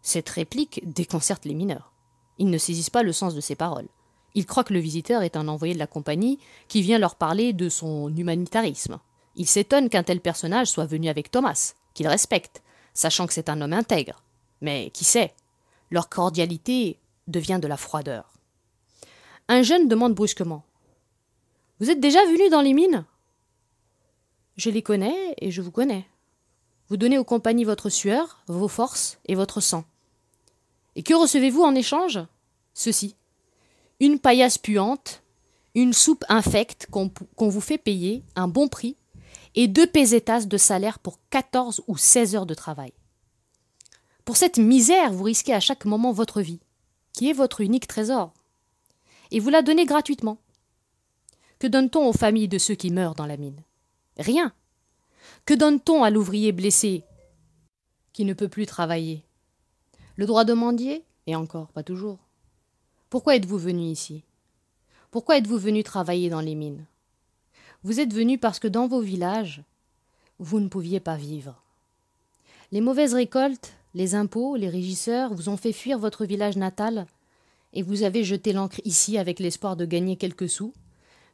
Cette 0.00 0.28
réplique 0.28 0.80
déconcerte 0.84 1.44
les 1.44 1.54
mineurs. 1.54 1.92
Ils 2.38 2.48
ne 2.48 2.56
saisissent 2.56 2.88
pas 2.90 3.02
le 3.02 3.12
sens 3.12 3.34
de 3.34 3.40
ces 3.40 3.56
paroles. 3.56 3.88
Ils 4.36 4.46
croient 4.46 4.62
que 4.62 4.72
le 4.72 4.78
visiteur 4.78 5.22
est 5.22 5.36
un 5.36 5.48
envoyé 5.48 5.74
de 5.74 5.80
la 5.80 5.88
compagnie 5.88 6.38
qui 6.68 6.82
vient 6.82 7.00
leur 7.00 7.16
parler 7.16 7.52
de 7.52 7.68
son 7.68 8.14
humanitarisme. 8.14 9.00
Ils 9.34 9.48
s'étonnent 9.48 9.88
qu'un 9.88 10.04
tel 10.04 10.20
personnage 10.20 10.68
soit 10.68 10.86
venu 10.86 11.08
avec 11.08 11.32
Thomas, 11.32 11.74
qu'ils 11.94 12.06
respectent, 12.06 12.62
sachant 12.94 13.26
que 13.26 13.32
c'est 13.32 13.48
un 13.48 13.60
homme 13.60 13.72
intègre. 13.72 14.22
Mais 14.60 14.90
qui 14.90 15.04
sait? 15.04 15.34
Leur 15.90 16.08
cordialité 16.08 17.00
devient 17.26 17.58
de 17.60 17.66
la 17.66 17.76
froideur. 17.76 18.32
Un 19.48 19.62
jeune 19.62 19.88
demande 19.88 20.14
brusquement 20.14 20.64
Vous 21.80 21.90
êtes 21.90 22.00
déjà 22.00 22.24
venu 22.26 22.48
dans 22.50 22.60
les 22.60 22.72
mines? 22.72 23.04
Je 24.56 24.70
les 24.70 24.82
connais 24.82 25.34
et 25.38 25.50
je 25.50 25.60
vous 25.60 25.72
connais. 25.72 26.06
Vous 26.90 26.96
donnez 26.96 27.18
aux 27.18 27.24
compagnies 27.24 27.64
votre 27.64 27.88
sueur, 27.88 28.42
vos 28.48 28.66
forces 28.66 29.18
et 29.26 29.36
votre 29.36 29.60
sang. 29.60 29.84
Et 30.96 31.04
que 31.04 31.14
recevez-vous 31.14 31.62
en 31.62 31.76
échange? 31.76 32.18
Ceci. 32.74 33.14
Une 34.00 34.18
paillasse 34.18 34.58
puante, 34.58 35.22
une 35.76 35.92
soupe 35.92 36.24
infecte 36.28 36.88
qu'on 36.90 37.48
vous 37.48 37.60
fait 37.60 37.78
payer 37.78 38.24
un 38.34 38.48
bon 38.48 38.66
prix 38.66 38.96
et 39.54 39.68
deux 39.68 39.86
pesetas 39.86 40.46
de 40.46 40.56
salaire 40.56 40.98
pour 40.98 41.20
quatorze 41.30 41.80
ou 41.86 41.96
seize 41.96 42.34
heures 42.34 42.46
de 42.46 42.54
travail. 42.54 42.92
Pour 44.24 44.36
cette 44.36 44.58
misère, 44.58 45.12
vous 45.12 45.24
risquez 45.24 45.54
à 45.54 45.60
chaque 45.60 45.84
moment 45.84 46.12
votre 46.12 46.40
vie, 46.40 46.60
qui 47.12 47.30
est 47.30 47.34
votre 47.34 47.60
unique 47.60 47.86
trésor. 47.86 48.32
Et 49.30 49.38
vous 49.38 49.50
la 49.50 49.62
donnez 49.62 49.86
gratuitement. 49.86 50.38
Que 51.60 51.68
donne-t-on 51.68 52.08
aux 52.08 52.12
familles 52.12 52.48
de 52.48 52.58
ceux 52.58 52.74
qui 52.74 52.90
meurent 52.90 53.14
dans 53.14 53.26
la 53.26 53.36
mine? 53.36 53.62
Rien. 54.18 54.52
Que 55.50 55.56
donne-t-on 55.56 56.04
à 56.04 56.10
l'ouvrier 56.10 56.52
blessé 56.52 57.02
qui 58.12 58.24
ne 58.24 58.34
peut 58.34 58.46
plus 58.46 58.66
travailler? 58.66 59.24
Le 60.14 60.24
droit 60.24 60.44
de 60.44 60.52
mendier? 60.52 61.02
Et 61.26 61.34
encore, 61.34 61.72
pas 61.72 61.82
toujours. 61.82 62.20
Pourquoi 63.08 63.34
êtes-vous 63.34 63.58
venu 63.58 63.82
ici? 63.82 64.22
Pourquoi 65.10 65.38
êtes-vous 65.38 65.58
venu 65.58 65.82
travailler 65.82 66.30
dans 66.30 66.40
les 66.40 66.54
mines? 66.54 66.86
Vous 67.82 67.98
êtes 67.98 68.14
venu 68.14 68.38
parce 68.38 68.60
que 68.60 68.68
dans 68.68 68.86
vos 68.86 69.00
villages, 69.00 69.64
vous 70.38 70.60
ne 70.60 70.68
pouviez 70.68 71.00
pas 71.00 71.16
vivre. 71.16 71.60
Les 72.70 72.80
mauvaises 72.80 73.14
récoltes, 73.14 73.72
les 73.94 74.14
impôts, 74.14 74.54
les 74.54 74.68
régisseurs 74.68 75.34
vous 75.34 75.48
ont 75.48 75.56
fait 75.56 75.72
fuir 75.72 75.98
votre 75.98 76.26
village 76.26 76.58
natal, 76.58 77.08
et 77.72 77.82
vous 77.82 78.04
avez 78.04 78.22
jeté 78.22 78.52
l'ancre 78.52 78.80
ici 78.84 79.18
avec 79.18 79.40
l'espoir 79.40 79.74
de 79.74 79.84
gagner 79.84 80.14
quelques 80.14 80.48
sous, 80.48 80.72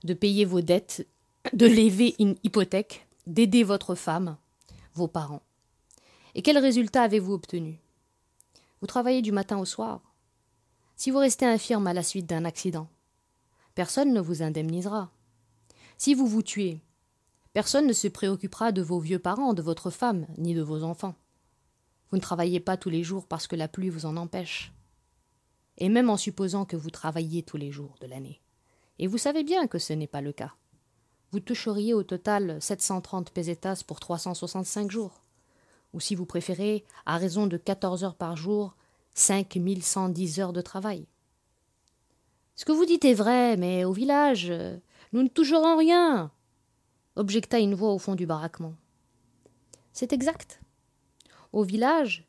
de 0.05 0.15
payer 0.15 0.47
vos 0.47 0.63
dettes, 0.63 1.07
de 1.53 1.67
lever 1.67 2.15
une 2.19 2.37
hypothèque, 2.45 3.06
d'aider 3.27 3.65
votre 3.65 3.95
femme, 3.95 4.37
vos 4.95 5.09
parents. 5.09 5.43
Et 6.35 6.43
quel 6.43 6.59
résultat 6.59 7.03
avez-vous 7.03 7.33
obtenu? 7.33 7.81
Vous 8.81 8.87
travaillez 8.87 9.23
du 9.23 9.33
matin 9.33 9.59
au 9.59 9.65
soir. 9.65 10.01
Si 10.97 11.11
vous 11.11 11.19
restez 11.19 11.47
infirme 11.47 11.87
à 11.87 11.95
la 11.95 12.03
suite 12.03 12.27
d'un 12.27 12.45
accident, 12.45 12.89
personne 13.75 14.13
ne 14.13 14.21
vous 14.21 14.43
indemnisera. 14.43 15.11
Si 15.99 16.15
vous 16.15 16.27
vous 16.27 16.43
tuez, 16.43 16.81
personne 17.53 17.87
ne 17.87 17.93
se 17.93 18.09
préoccupera 18.09 18.73
de 18.73 18.83
vos 18.83 18.99
vieux 18.99 19.19
parents, 19.19 19.55
de 19.55 19.63
votre 19.63 19.91
femme, 19.91 20.27
ni 20.39 20.55
de 20.55 20.63
vos 20.63 20.85
enfants. 20.85 21.15
Vous 22.11 22.17
ne 22.17 22.23
travaillez 22.23 22.61
pas 22.61 22.77
tous 22.77 22.91
les 22.91 23.03
jours 23.03 23.27
parce 23.27 23.47
que 23.47 23.57
la 23.57 23.69
pluie 23.69 23.89
vous 23.89 24.07
en 24.07 24.17
empêche. 24.17 24.73
Et 25.79 25.89
même 25.89 26.11
en 26.11 26.17
supposant 26.17 26.65
que 26.65 26.77
vous 26.77 26.91
travailliez 26.91 27.43
tous 27.43 27.57
les 27.57 27.73
jours 27.73 27.97
de 28.01 28.07
l'année. 28.07 28.41
Et 28.99 29.07
vous 29.07 29.19
savez 29.19 29.43
bien 29.43 29.67
que 29.67 29.79
ce 29.79 29.93
n'est 29.93 30.07
pas 30.07 30.23
le 30.23 30.33
cas. 30.33 30.55
Vous 31.33 31.41
toucheriez 31.41 31.93
au 31.95 32.03
total 32.03 32.59
730 32.61 33.31
pesetas 33.31 33.83
pour 33.87 34.01
365 34.01 34.91
jours. 34.91 35.23
Ou 35.93 36.01
si 36.01 36.15
vous 36.15 36.27
préférez, 36.27 36.85
à 37.05 37.19
raison 37.19 37.47
de 37.47 37.57
14 37.57 38.05
heures 38.05 38.15
par 38.15 38.37
jour, 38.37 38.75
5110 39.15 40.41
heures 40.41 40.53
de 40.53 40.61
travail. 40.61 41.07
Ce 42.55 42.65
que 42.65 42.73
vous 42.73 42.85
dites 42.85 43.05
est 43.05 43.15
vrai, 43.15 43.57
mais 43.57 43.85
au 43.85 43.93
village, 43.93 44.53
nous 45.13 45.23
ne 45.23 45.29
toucherons 45.29 45.77
rien, 45.77 46.31
objecta 47.17 47.59
une 47.59 47.75
voix 47.75 47.93
au 47.93 47.99
fond 47.99 48.15
du 48.15 48.27
baraquement. 48.27 48.75
C'est 49.93 50.13
exact. 50.13 50.61
Au 51.53 51.65
village, 51.65 52.27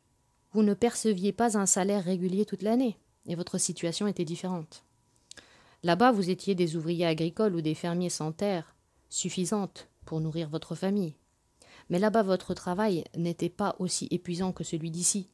vous 0.52 0.62
ne 0.62 0.74
perceviez 0.74 1.32
pas 1.32 1.58
un 1.58 1.66
salaire 1.66 2.04
régulier 2.04 2.46
toute 2.46 2.62
l'année, 2.62 2.98
et 3.26 3.34
votre 3.34 3.58
situation 3.58 4.06
était 4.06 4.24
différente. 4.24 4.84
Là-bas, 5.82 6.12
vous 6.12 6.30
étiez 6.30 6.54
des 6.54 6.76
ouvriers 6.76 7.06
agricoles 7.06 7.54
ou 7.54 7.60
des 7.60 7.74
fermiers 7.74 8.10
sans 8.10 8.32
terre, 8.32 8.74
suffisante 9.08 9.88
pour 10.04 10.20
nourrir 10.20 10.48
votre 10.48 10.74
famille. 10.74 11.14
Mais 11.90 11.98
là-bas, 11.98 12.22
votre 12.22 12.54
travail 12.54 13.04
n'était 13.16 13.48
pas 13.48 13.76
aussi 13.78 14.08
épuisant 14.10 14.52
que 14.52 14.64
celui 14.64 14.90
d'ici, 14.90 15.28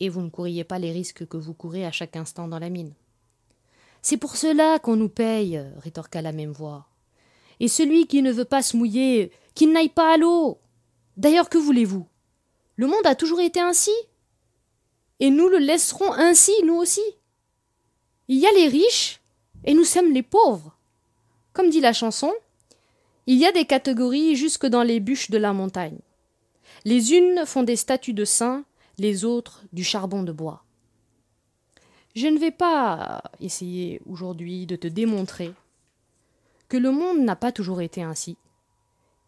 et 0.00 0.08
vous 0.08 0.22
ne 0.22 0.30
couriez 0.30 0.64
pas 0.64 0.78
les 0.78 0.92
risques 0.92 1.26
que 1.26 1.36
vous 1.36 1.54
courez 1.54 1.84
à 1.84 1.92
chaque 1.92 2.16
instant 2.16 2.48
dans 2.48 2.58
la 2.58 2.70
mine. 2.70 2.94
C'est 4.02 4.16
pour 4.16 4.36
cela 4.36 4.78
qu'on 4.78 4.96
nous 4.96 5.08
paye, 5.08 5.60
rétorqua 5.78 6.22
la 6.22 6.32
même 6.32 6.52
voix. 6.52 6.86
Et 7.60 7.68
celui 7.68 8.06
qui 8.06 8.22
ne 8.22 8.30
veut 8.30 8.44
pas 8.44 8.62
se 8.62 8.76
mouiller, 8.76 9.32
qu'il 9.54 9.72
n'aille 9.72 9.88
pas 9.88 10.14
à 10.14 10.16
l'eau. 10.16 10.60
D'ailleurs, 11.16 11.48
que 11.48 11.58
voulez-vous? 11.58 12.06
Le 12.76 12.86
monde 12.86 13.06
a 13.06 13.16
toujours 13.16 13.40
été 13.40 13.58
ainsi. 13.58 13.90
Et 15.18 15.30
nous 15.30 15.48
le 15.48 15.58
laisserons 15.58 16.12
ainsi, 16.12 16.52
nous 16.64 16.76
aussi. 16.76 17.02
Il 18.28 18.38
y 18.38 18.46
a 18.46 18.52
les 18.52 18.68
riches, 18.68 19.20
et 19.64 19.74
nous 19.74 19.84
sommes 19.84 20.12
les 20.12 20.22
pauvres. 20.22 20.76
Comme 21.52 21.70
dit 21.70 21.80
la 21.80 21.92
chanson, 21.92 22.32
il 23.28 23.36
y 23.36 23.44
a 23.44 23.52
des 23.52 23.66
catégories 23.66 24.36
jusque 24.36 24.64
dans 24.64 24.82
les 24.82 25.00
bûches 25.00 25.30
de 25.30 25.36
la 25.36 25.52
montagne. 25.52 25.98
Les 26.86 27.12
unes 27.12 27.44
font 27.44 27.62
des 27.62 27.76
statues 27.76 28.14
de 28.14 28.24
saints, 28.24 28.64
les 28.96 29.26
autres 29.26 29.64
du 29.70 29.84
charbon 29.84 30.22
de 30.22 30.32
bois. 30.32 30.64
Je 32.16 32.26
ne 32.26 32.38
vais 32.38 32.50
pas 32.50 33.22
essayer 33.38 34.00
aujourd'hui 34.06 34.64
de 34.64 34.76
te 34.76 34.86
démontrer 34.86 35.52
que 36.70 36.78
le 36.78 36.90
monde 36.90 37.18
n'a 37.18 37.36
pas 37.36 37.52
toujours 37.52 37.82
été 37.82 38.02
ainsi, 38.02 38.38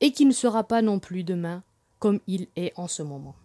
et 0.01 0.13
qu'il 0.13 0.29
ne 0.29 0.33
sera 0.33 0.65
pas 0.65 0.81
non 0.81 0.99
plus 0.99 1.23
demain 1.23 1.63
comme 1.99 2.21
il 2.27 2.49
est 2.57 2.73
en 2.77 2.89
ce 2.89 3.03
moment. 3.03 3.37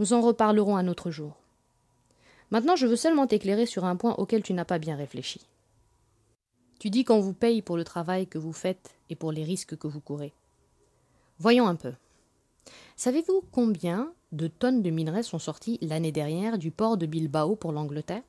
Nous 0.00 0.12
en 0.12 0.22
reparlerons 0.22 0.76
un 0.76 0.88
autre 0.88 1.12
jour. 1.12 1.36
Maintenant, 2.50 2.74
je 2.74 2.88
veux 2.88 2.96
seulement 2.96 3.28
t'éclairer 3.28 3.66
sur 3.66 3.84
un 3.84 3.94
point 3.94 4.16
auquel 4.16 4.42
tu 4.42 4.54
n'as 4.54 4.64
pas 4.64 4.80
bien 4.80 4.96
réfléchi. 4.96 5.46
Tu 6.80 6.90
dis 6.90 7.04
qu'on 7.04 7.20
vous 7.20 7.32
paye 7.32 7.62
pour 7.62 7.76
le 7.76 7.84
travail 7.84 8.26
que 8.26 8.38
vous 8.38 8.52
faites 8.52 8.95
et 9.10 9.16
pour 9.16 9.32
les 9.32 9.44
risques 9.44 9.76
que 9.76 9.86
vous 9.86 10.00
courez. 10.00 10.32
Voyons 11.38 11.66
un 11.66 11.76
peu. 11.76 11.92
Savez-vous 12.96 13.42
combien 13.52 14.12
de 14.32 14.48
tonnes 14.48 14.82
de 14.82 14.90
minerais 14.90 15.22
sont 15.22 15.38
sorties 15.38 15.78
l'année 15.82 16.12
dernière 16.12 16.58
du 16.58 16.70
port 16.70 16.96
de 16.96 17.06
Bilbao 17.06 17.56
pour 17.56 17.72
l'Angleterre? 17.72 18.22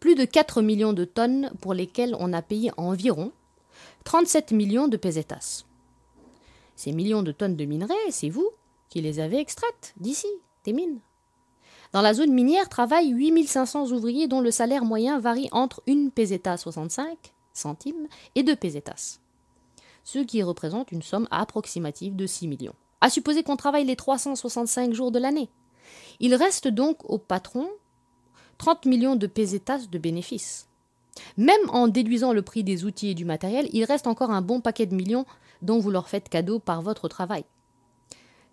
Plus 0.00 0.14
de 0.14 0.24
4 0.24 0.62
millions 0.62 0.92
de 0.92 1.04
tonnes 1.04 1.52
pour 1.60 1.74
lesquelles 1.74 2.16
on 2.18 2.32
a 2.32 2.42
payé 2.42 2.70
environ 2.76 3.32
37 4.04 4.52
millions 4.52 4.88
de 4.88 4.96
pesetas. 4.96 5.64
Ces 6.76 6.92
millions 6.92 7.22
de 7.22 7.32
tonnes 7.32 7.56
de 7.56 7.64
minerais, 7.64 7.94
c'est 8.10 8.28
vous 8.28 8.50
qui 8.88 9.00
les 9.00 9.20
avez 9.20 9.38
extraites 9.38 9.94
d'ici, 9.98 10.28
des 10.64 10.72
mines. 10.72 11.00
Dans 11.92 12.02
la 12.02 12.14
zone 12.14 12.32
minière 12.32 12.68
travaillent 12.68 13.10
8500 13.10 13.92
ouvriers 13.92 14.26
dont 14.26 14.40
le 14.40 14.50
salaire 14.50 14.84
moyen 14.84 15.20
varie 15.20 15.48
entre 15.52 15.82
une 15.86 16.10
peseta 16.10 16.56
65 16.56 17.16
centimes 17.52 18.08
et 18.34 18.42
deux 18.42 18.56
pesetas, 18.56 19.20
ce 20.04 20.20
qui 20.20 20.42
représente 20.42 20.92
une 20.92 21.02
somme 21.02 21.26
approximative 21.30 22.14
de 22.14 22.26
6 22.26 22.46
millions. 22.46 22.74
À 23.00 23.10
supposer 23.10 23.42
qu'on 23.42 23.56
travaille 23.56 23.84
les 23.84 23.96
365 23.96 24.92
jours 24.92 25.10
de 25.10 25.18
l'année. 25.18 25.48
Il 26.20 26.34
reste 26.34 26.68
donc 26.68 26.98
au 27.10 27.18
patron 27.18 27.68
30 28.58 28.86
millions 28.86 29.16
de 29.16 29.26
pesetas 29.26 29.86
de 29.90 29.98
bénéfices. 29.98 30.68
Même 31.36 31.68
en 31.68 31.88
déduisant 31.88 32.32
le 32.32 32.42
prix 32.42 32.64
des 32.64 32.84
outils 32.84 33.10
et 33.10 33.14
du 33.14 33.24
matériel, 33.24 33.68
il 33.72 33.84
reste 33.84 34.06
encore 34.06 34.30
un 34.30 34.42
bon 34.42 34.60
paquet 34.60 34.86
de 34.86 34.94
millions 34.94 35.26
dont 35.62 35.78
vous 35.78 35.90
leur 35.90 36.08
faites 36.08 36.28
cadeau 36.28 36.58
par 36.58 36.82
votre 36.82 37.08
travail. 37.08 37.44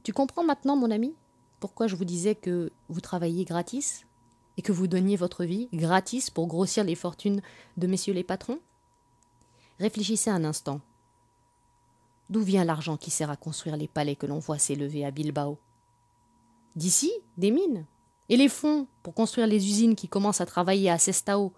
Tu 0.03 0.13
comprends 0.13 0.43
maintenant, 0.43 0.75
mon 0.75 0.91
ami, 0.91 1.13
pourquoi 1.59 1.87
je 1.87 1.95
vous 1.95 2.05
disais 2.05 2.35
que 2.35 2.71
vous 2.89 3.01
travailliez 3.01 3.45
gratis 3.45 4.05
et 4.57 4.61
que 4.61 4.71
vous 4.71 4.87
donniez 4.87 5.15
votre 5.15 5.43
vie 5.43 5.69
gratis 5.73 6.29
pour 6.29 6.47
grossir 6.47 6.83
les 6.83 6.95
fortunes 6.95 7.41
de 7.77 7.87
messieurs 7.87 8.13
les 8.13 8.23
patrons? 8.23 8.59
Réfléchissez 9.79 10.29
un 10.29 10.43
instant. 10.43 10.81
D'où 12.31 12.41
vient 12.41 12.63
l'argent 12.63 12.95
qui 12.95 13.11
sert 13.11 13.29
à 13.29 13.35
construire 13.35 13.75
les 13.75 13.89
palais 13.89 14.15
que 14.15 14.25
l'on 14.25 14.39
voit 14.39 14.57
s'élever 14.57 15.03
à 15.05 15.11
Bilbao? 15.11 15.59
D'ici, 16.77 17.11
des 17.37 17.51
mines. 17.51 17.85
Et 18.29 18.37
les 18.37 18.47
fonds 18.47 18.87
pour 19.03 19.13
construire 19.13 19.47
les 19.47 19.67
usines 19.67 19.95
qui 19.95 20.07
commencent 20.07 20.39
à 20.39 20.45
travailler 20.45 20.89
à 20.89 20.97
Sestao, 20.97 21.51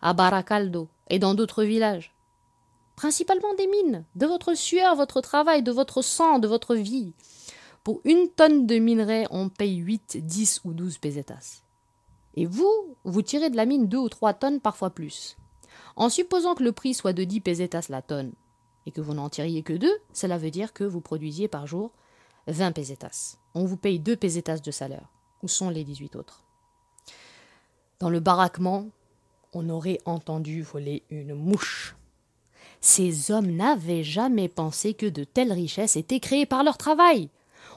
à 0.00 0.12
Baracaldo 0.12 0.86
et 1.08 1.18
dans 1.18 1.34
d'autres 1.34 1.64
villages. 1.64 2.14
Principalement 2.94 3.54
des 3.54 3.66
mines, 3.66 4.04
de 4.14 4.26
votre 4.26 4.54
sueur, 4.54 4.94
votre 4.94 5.20
travail, 5.20 5.64
de 5.64 5.72
votre 5.72 6.00
sang, 6.00 6.38
de 6.38 6.46
votre 6.46 6.76
vie. 6.76 7.12
Pour 7.82 8.00
une 8.04 8.28
tonne 8.28 8.68
de 8.68 8.78
minerai, 8.78 9.26
on 9.30 9.48
paye 9.48 9.78
8, 9.78 10.18
10 10.24 10.60
ou 10.62 10.72
12 10.74 10.98
pesetas. 10.98 11.62
Et 12.36 12.46
vous, 12.46 12.94
vous 13.02 13.22
tirez 13.22 13.50
de 13.50 13.56
la 13.56 13.66
mine 13.66 13.88
2 13.88 13.98
ou 13.98 14.08
3 14.08 14.34
tonnes, 14.34 14.60
parfois 14.60 14.90
plus. 14.90 15.36
En 15.96 16.08
supposant 16.08 16.54
que 16.54 16.62
le 16.62 16.70
prix 16.70 16.94
soit 16.94 17.12
de 17.12 17.24
10 17.24 17.40
pesetas 17.40 17.86
la 17.88 18.02
tonne, 18.02 18.32
que 18.90 19.00
vous 19.00 19.14
n'en 19.14 19.28
tiriez 19.28 19.62
que 19.62 19.72
2, 19.72 19.88
cela 20.12 20.38
veut 20.38 20.50
dire 20.50 20.72
que 20.72 20.84
vous 20.84 21.00
produisiez 21.00 21.48
par 21.48 21.66
jour 21.66 21.92
20 22.46 22.72
pesetas. 22.72 23.36
On 23.54 23.64
vous 23.64 23.76
paye 23.76 23.98
2 23.98 24.16
pesetas 24.16 24.58
de 24.58 24.70
salaire. 24.70 25.08
Où 25.42 25.48
sont 25.48 25.70
les 25.70 25.84
18 25.84 26.16
autres? 26.16 26.44
Dans 27.98 28.10
le 28.10 28.20
baraquement, 28.20 28.86
on 29.52 29.68
aurait 29.68 30.00
entendu 30.04 30.62
voler 30.62 31.02
une 31.10 31.34
mouche. 31.34 31.96
Ces 32.80 33.30
hommes 33.30 33.50
n'avaient 33.50 34.04
jamais 34.04 34.48
pensé 34.48 34.94
que 34.94 35.06
de 35.06 35.24
telles 35.24 35.52
richesses 35.52 35.96
étaient 35.96 36.20
créées 36.20 36.46
par 36.46 36.64
leur 36.64 36.78
travail. 36.78 37.28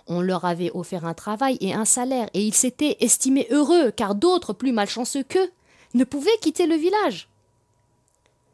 On 0.08 0.22
leur 0.22 0.46
avait 0.46 0.72
offert 0.74 1.06
un 1.06 1.14
travail 1.14 1.58
et 1.62 1.74
un 1.74 1.86
salaire, 1.86 2.30
et 2.34 2.42
ils 2.42 2.54
s'étaient 2.54 2.98
estimés 3.00 3.48
heureux, 3.52 3.92
car 3.92 4.16
d'autres, 4.16 4.54
plus 4.54 4.72
malchanceux 4.72 5.24
qu'eux, 5.24 5.52
ne 5.94 6.04
pouvaient 6.04 6.38
quitter 6.42 6.68
le 6.68 6.76
village. 6.76 7.30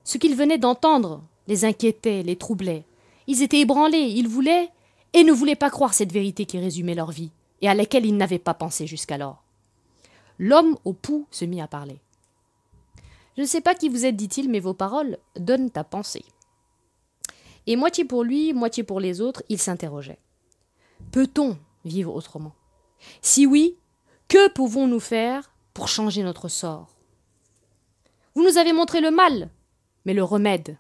Ce 0.04 0.18
qu'ils 0.18 0.36
venaient 0.36 0.58
d'entendre 0.58 1.24
les 1.50 1.66
inquiétaient, 1.66 2.24
les 2.24 2.38
troublaient. 2.38 2.86
Ils 3.28 3.42
étaient 3.42 3.60
ébranlés, 3.60 3.98
ils 3.98 4.28
voulaient 4.28 4.70
et 5.14 5.24
ne 5.24 5.34
voulaient 5.34 5.56
pas 5.56 5.72
croire 5.72 5.94
cette 5.94 6.14
vérité 6.14 6.46
qui 6.46 6.60
résumait 6.60 6.96
leur 6.96 7.12
vie, 7.12 7.32
et 7.62 7.68
à 7.68 7.74
laquelle 7.74 8.06
ils 8.06 8.16
n'avaient 8.16 8.40
pas 8.40 8.54
pensé 8.54 8.88
jusqu'alors. 8.88 9.44
L'homme 10.38 10.78
au 10.86 10.94
pouls 10.94 11.28
se 11.32 11.44
mit 11.46 11.60
à 11.60 11.68
parler. 11.68 12.00
Je 13.36 13.42
ne 13.42 13.48
sais 13.48 13.62
pas 13.62 13.76
qui 13.76 13.90
vous 13.90 14.06
êtes, 14.06 14.16
dit-il, 14.16 14.50
mais 14.50 14.60
vos 14.60 14.74
paroles 14.74 15.18
donnent 15.38 15.72
à 15.76 15.84
penser. 15.84 16.24
Et 17.68 17.76
moitié 17.76 18.06
pour 18.06 18.24
lui, 18.24 18.54
moitié 18.54 18.84
pour 18.84 19.00
les 19.00 19.20
autres, 19.20 19.44
il 19.50 19.60
s'interrogeait. 19.60 20.20
Peut-on 21.12 21.58
vivre 21.84 22.14
autrement? 22.14 22.54
Si 23.22 23.46
oui, 23.46 23.76
que 24.28 24.50
pouvons-nous 24.50 25.00
faire 25.00 25.52
pour 25.74 25.88
changer 25.88 26.22
notre 26.22 26.48
sort? 26.48 26.90
Vous 28.36 28.44
nous 28.44 28.58
avez 28.58 28.74
montré 28.74 29.02
le 29.02 29.12
mal, 29.12 29.50
mais 30.06 30.14
le 30.14 30.24
remède, 30.24 30.78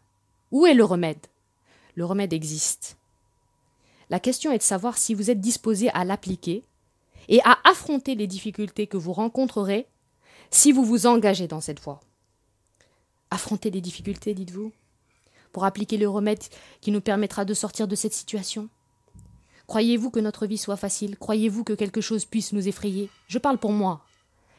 où 0.51 0.65
est 0.65 0.73
le 0.73 0.83
remède? 0.83 1.27
Le 1.95 2.05
remède 2.05 2.33
existe. 2.33 2.97
La 4.09 4.19
question 4.19 4.51
est 4.51 4.57
de 4.57 4.63
savoir 4.63 4.97
si 4.97 5.13
vous 5.13 5.29
êtes 5.29 5.39
disposé 5.39 5.89
à 5.89 6.03
l'appliquer 6.03 6.63
et 7.27 7.41
à 7.43 7.59
affronter 7.63 8.15
les 8.15 8.27
difficultés 8.27 8.87
que 8.87 8.97
vous 8.97 9.13
rencontrerez 9.13 9.85
si 10.49 10.71
vous 10.71 10.83
vous 10.83 11.05
engagez 11.05 11.47
dans 11.47 11.61
cette 11.61 11.79
voie. 11.79 11.99
Affronter 13.29 13.69
les 13.69 13.81
difficultés, 13.81 14.33
dites-vous, 14.33 14.71
pour 15.51 15.63
appliquer 15.65 15.97
le 15.97 16.09
remède 16.09 16.43
qui 16.81 16.91
nous 16.91 17.01
permettra 17.01 17.45
de 17.45 17.53
sortir 17.53 17.87
de 17.87 17.95
cette 17.95 18.13
situation? 18.13 18.69
Croyez-vous 19.67 20.09
que 20.09 20.19
notre 20.19 20.47
vie 20.47 20.57
soit 20.57 20.77
facile? 20.77 21.15
Croyez-vous 21.15 21.63
que 21.63 21.73
quelque 21.73 22.01
chose 22.01 22.25
puisse 22.25 22.53
nous 22.53 22.67
effrayer? 22.67 23.11
Je 23.27 23.37
parle 23.37 23.59
pour 23.59 23.71
moi. 23.71 24.03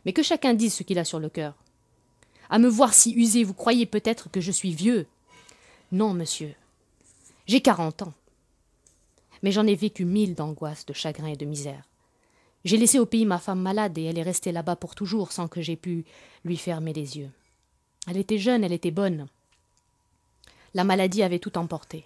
Mais 0.05 0.13
que 0.13 0.23
chacun 0.23 0.55
dise 0.55 0.75
ce 0.75 0.85
qu'il 0.85 1.01
a 1.01 1.05
sur 1.05 1.19
le 1.19 1.29
cœur. 1.29 1.55
À 2.49 2.61
me 2.61 2.69
voir 2.69 2.95
si 2.95 3.13
usé, 3.13 3.43
vous 3.43 3.55
croyez 3.55 3.87
peut-être 3.87 4.31
que 4.31 4.41
je 4.41 4.53
suis 4.53 4.73
vieux? 4.73 5.09
Non, 5.93 6.15
monsieur. 6.15 6.55
J'ai 7.47 7.61
quarante 7.61 8.03
ans. 8.03 8.15
Mais 9.43 9.51
j'en 9.51 9.67
ai 9.67 9.75
vécu 9.75 10.05
mille 10.05 10.35
d'angoisse, 10.35 10.87
de 10.87 10.93
chagrin 10.93 11.27
et 11.27 11.37
de 11.37 11.47
misère. 11.47 11.85
J'ai 12.65 12.77
laissé 12.77 12.99
au 12.99 13.07
pays 13.07 13.25
ma 13.25 13.39
femme 13.39 13.61
malade 13.61 13.97
et 13.99 14.05
elle 14.05 14.19
est 14.19 14.23
restée 14.23 14.53
là-bas 14.53 14.77
pour 14.77 14.95
toujours 14.95 15.33
sans 15.33 15.49
que 15.49 15.63
j'aie 15.63 15.77
pu 15.77 16.05
lui 16.45 16.57
fermer 16.57 16.93
les 16.93 17.19
yeux. 17.19 17.31
Elle 18.07 18.19
était 18.19 18.39
jeune, 18.39 18.63
elle 18.65 18.73
était 18.73 18.91
bonne. 18.91 19.27
La 20.75 20.85
maladie 20.85 21.23
avait 21.23 21.39
tout 21.39 21.59
emporté. 21.59 22.05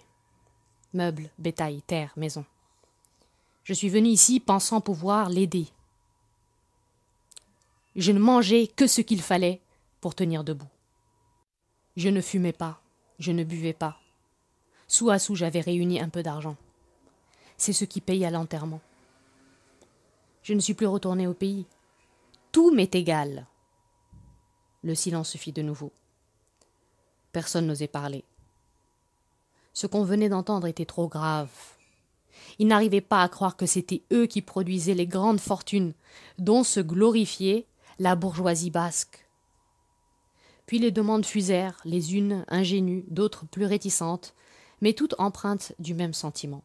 Meubles, 0.93 1.29
bétail, 1.37 1.81
terre, 1.81 2.13
maison. 2.15 2.45
Je 3.63 3.73
suis 3.73 3.89
venu 3.89 4.09
ici 4.09 4.39
pensant 4.39 4.81
pouvoir 4.81 5.29
l'aider. 5.29 5.67
Je 7.95 8.11
ne 8.11 8.19
mangeais 8.19 8.67
que 8.67 8.87
ce 8.87 9.01
qu'il 9.01 9.21
fallait 9.21 9.61
pour 10.01 10.15
tenir 10.15 10.43
debout. 10.43 10.69
Je 11.97 12.09
ne 12.09 12.21
fumais 12.21 12.53
pas, 12.53 12.81
je 13.19 13.31
ne 13.31 13.43
buvais 13.43 13.73
pas. 13.73 13.99
Sous 14.87 15.09
à 15.09 15.19
sous, 15.19 15.35
j'avais 15.35 15.61
réuni 15.61 15.99
un 15.99 16.09
peu 16.09 16.23
d'argent. 16.23 16.57
C'est 17.57 17.73
ce 17.73 17.85
qui 17.85 18.01
paye 18.01 18.25
à 18.25 18.31
l'enterrement. 18.31 18.81
Je 20.43 20.53
ne 20.53 20.59
suis 20.59 20.73
plus 20.73 20.85
retourné 20.85 21.27
au 21.27 21.33
pays. 21.33 21.65
Tout 22.51 22.71
m'est 22.71 22.93
égal. 22.93 23.47
Le 24.83 24.93
silence 24.93 25.29
se 25.31 25.37
fit 25.37 25.51
de 25.51 25.61
nouveau. 25.61 25.91
Personne 27.31 27.65
n'osait 27.65 27.87
parler. 27.87 28.23
Ce 29.73 29.87
qu'on 29.87 30.03
venait 30.03 30.29
d'entendre 30.29 30.67
était 30.67 30.85
trop 30.85 31.07
grave. 31.07 31.49
Ils 32.59 32.67
n'arrivaient 32.67 33.01
pas 33.01 33.21
à 33.21 33.29
croire 33.29 33.57
que 33.57 33.65
c'était 33.65 34.03
eux 34.13 34.25
qui 34.25 34.41
produisaient 34.41 34.93
les 34.93 35.07
grandes 35.07 35.39
fortunes 35.39 35.93
dont 36.37 36.63
se 36.63 36.79
glorifiait 36.79 37.65
la 37.99 38.15
bourgeoisie 38.15 38.71
basque. 38.71 39.24
Puis 40.65 40.79
les 40.79 40.91
demandes 40.91 41.25
fusèrent, 41.25 41.79
les 41.85 42.15
unes 42.15 42.45
ingénues, 42.47 43.05
d'autres 43.07 43.45
plus 43.45 43.65
réticentes, 43.65 44.33
mais 44.81 44.93
toutes 44.93 45.15
empreintes 45.19 45.73
du 45.79 45.93
même 45.93 46.13
sentiment. 46.13 46.63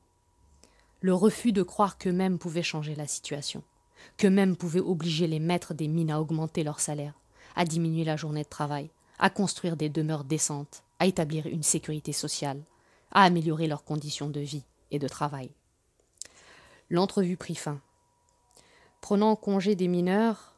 Le 1.01 1.15
refus 1.15 1.53
de 1.53 1.63
croire 1.63 1.99
qu'eux-mêmes 1.99 2.39
pouvaient 2.39 2.63
changer 2.63 2.95
la 2.95 3.07
situation, 3.07 3.63
qu'eux-mêmes 4.17 4.57
pouvaient 4.57 4.81
obliger 4.81 5.27
les 5.27 5.41
maîtres 5.41 5.75
des 5.75 5.89
mines 5.89 6.11
à 6.11 6.21
augmenter 6.21 6.63
leur 6.63 6.81
salaire, 6.81 7.15
à 7.57 7.65
diminuer 7.65 8.05
la 8.05 8.17
journée 8.17 8.43
de 8.43 8.49
travail, 8.49 8.91
à 9.19 9.31
construire 9.31 9.77
des 9.77 9.89
demeures 9.89 10.25
décentes, 10.25 10.83
à 10.99 11.07
établir 11.07 11.47
une 11.47 11.63
sécurité 11.63 12.13
sociale, 12.13 12.63
à 13.13 13.25
améliorer 13.25 13.67
leurs 13.67 13.85
conditions 13.85 14.29
de 14.29 14.41
vie 14.41 14.65
et 14.91 14.99
de 14.99 15.09
travail. 15.09 15.51
L'entrevue 16.91 17.37
prit 17.37 17.55
fin. 17.55 17.81
Prenant 19.01 19.37
congé 19.37 19.75
des 19.75 19.89
mineurs, 19.89 20.50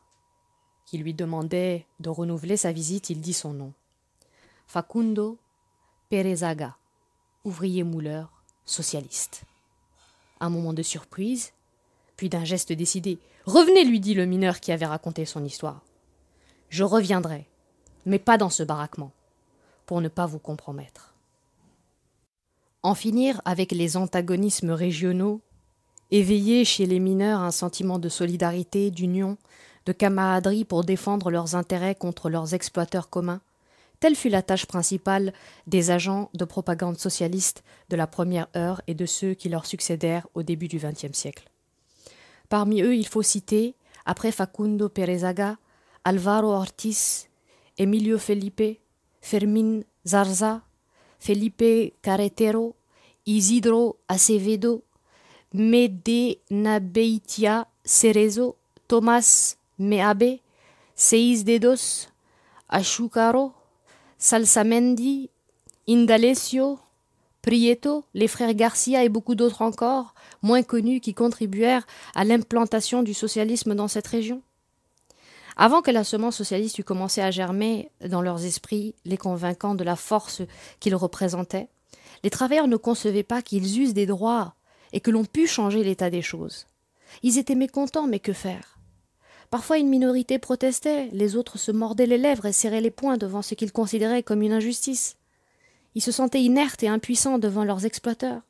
qui 0.86 0.98
lui 0.98 1.14
demandaient 1.14 1.86
de 2.00 2.08
renouveler 2.08 2.56
sa 2.56 2.72
visite, 2.72 3.10
il 3.10 3.20
dit 3.20 3.32
son 3.32 3.52
nom. 3.52 3.72
Facundo 4.66 5.38
Perezaga, 6.10 6.76
ouvrier 7.44 7.84
mouleur, 7.84 8.42
socialiste. 8.64 9.44
Un 10.40 10.50
moment 10.50 10.72
de 10.72 10.82
surprise, 10.82 11.52
puis 12.16 12.28
d'un 12.28 12.44
geste 12.44 12.72
décidé. 12.72 13.18
Revenez, 13.46 13.84
lui 13.84 14.00
dit 14.00 14.14
le 14.14 14.26
mineur 14.26 14.60
qui 14.60 14.72
avait 14.72 14.86
raconté 14.86 15.24
son 15.24 15.44
histoire. 15.44 15.82
Je 16.68 16.84
reviendrai, 16.84 17.46
mais 18.06 18.18
pas 18.18 18.38
dans 18.38 18.50
ce 18.50 18.62
baraquement, 18.62 19.12
pour 19.86 20.00
ne 20.00 20.08
pas 20.08 20.26
vous 20.26 20.38
compromettre. 20.38 21.14
En 22.82 22.94
finir 22.94 23.40
avec 23.44 23.72
les 23.72 23.96
antagonismes 23.96 24.70
régionaux, 24.70 25.40
éveiller 26.10 26.64
chez 26.64 26.86
les 26.86 26.98
mineurs 26.98 27.40
un 27.40 27.50
sentiment 27.50 27.98
de 27.98 28.08
solidarité, 28.08 28.90
d'union, 28.90 29.36
de 29.86 29.92
camaraderie 29.92 30.64
pour 30.64 30.84
défendre 30.84 31.30
leurs 31.30 31.54
intérêts 31.54 31.94
contre 31.94 32.30
leurs 32.30 32.54
exploiteurs 32.54 33.10
communs, 33.10 33.40
telle 34.00 34.16
fut 34.16 34.28
la 34.28 34.42
tâche 34.42 34.66
principale 34.66 35.32
des 35.66 35.92
agents 35.92 36.28
de 36.34 36.44
propagande 36.44 36.98
socialiste 36.98 37.62
de 37.88 37.96
la 37.96 38.08
première 38.08 38.48
heure 38.56 38.82
et 38.88 38.94
de 38.94 39.06
ceux 39.06 39.34
qui 39.34 39.48
leur 39.48 39.64
succédèrent 39.64 40.26
au 40.34 40.42
début 40.42 40.66
du 40.66 40.78
XXe 40.78 41.12
siècle. 41.12 41.48
Parmi 42.48 42.82
eux, 42.82 42.96
il 42.96 43.06
faut 43.06 43.22
citer, 43.22 43.76
après 44.04 44.32
Facundo 44.32 44.88
Perezaga, 44.88 45.56
Alvaro 46.04 46.52
Ortiz, 46.52 47.28
Emilio 47.78 48.18
Felipe, 48.18 48.80
Fermín 49.20 49.84
Zarza, 50.04 50.62
Felipe 51.20 51.94
Carretero, 52.02 52.74
Isidro 53.24 53.98
Acevedo, 54.08 54.82
Medenabeitia 55.52 57.68
Cerezo, 57.84 58.56
Tomás 58.88 59.58
Meabe, 59.82 60.38
Seis 60.94 61.44
Dedos, 61.44 62.08
Achucaro, 62.68 63.52
Salsamendi, 64.18 65.30
Indalecio, 65.88 66.78
Prieto, 67.42 68.04
les 68.14 68.28
frères 68.28 68.54
Garcia 68.54 69.04
et 69.04 69.08
beaucoup 69.08 69.34
d'autres 69.34 69.62
encore, 69.62 70.14
moins 70.42 70.62
connus, 70.62 71.00
qui 71.00 71.12
contribuèrent 71.12 71.86
à 72.14 72.24
l'implantation 72.24 73.02
du 73.02 73.14
socialisme 73.14 73.74
dans 73.74 73.88
cette 73.88 74.06
région 74.06 74.42
avant 75.56 75.82
que 75.82 75.90
la 75.90 76.04
semence 76.04 76.36
socialiste 76.36 76.78
eût 76.78 76.84
commencé 76.84 77.20
à 77.20 77.30
germer 77.30 77.90
dans 78.06 78.22
leurs 78.22 78.44
esprits, 78.44 78.94
les 79.04 79.16
convaincant 79.16 79.74
de 79.74 79.84
la 79.84 79.96
force 79.96 80.42
qu'ils 80.80 80.96
représentaient, 80.96 81.68
les 82.24 82.30
travailleurs 82.30 82.68
ne 82.68 82.76
concevaient 82.76 83.22
pas 83.22 83.42
qu'ils 83.42 83.80
eussent 83.80 83.94
des 83.94 84.06
droits 84.06 84.54
et 84.92 85.00
que 85.00 85.10
l'on 85.10 85.24
pût 85.24 85.46
changer 85.46 85.84
l'état 85.84 86.10
des 86.10 86.22
choses. 86.22 86.66
Ils 87.22 87.38
étaient 87.38 87.54
mécontents, 87.54 88.06
mais 88.06 88.20
que 88.20 88.32
faire? 88.32 88.71
Parfois 89.52 89.76
une 89.76 89.90
minorité 89.90 90.38
protestait, 90.38 91.10
les 91.12 91.36
autres 91.36 91.58
se 91.58 91.70
mordaient 91.70 92.06
les 92.06 92.16
lèvres 92.16 92.46
et 92.46 92.52
serraient 92.52 92.80
les 92.80 92.90
poings 92.90 93.18
devant 93.18 93.42
ce 93.42 93.54
qu'ils 93.54 93.70
considéraient 93.70 94.22
comme 94.22 94.40
une 94.40 94.54
injustice. 94.54 95.18
Ils 95.94 96.00
se 96.00 96.10
sentaient 96.10 96.40
inertes 96.40 96.82
et 96.82 96.88
impuissants 96.88 97.38
devant 97.38 97.62
leurs 97.62 97.84
exploiteurs. 97.84 98.40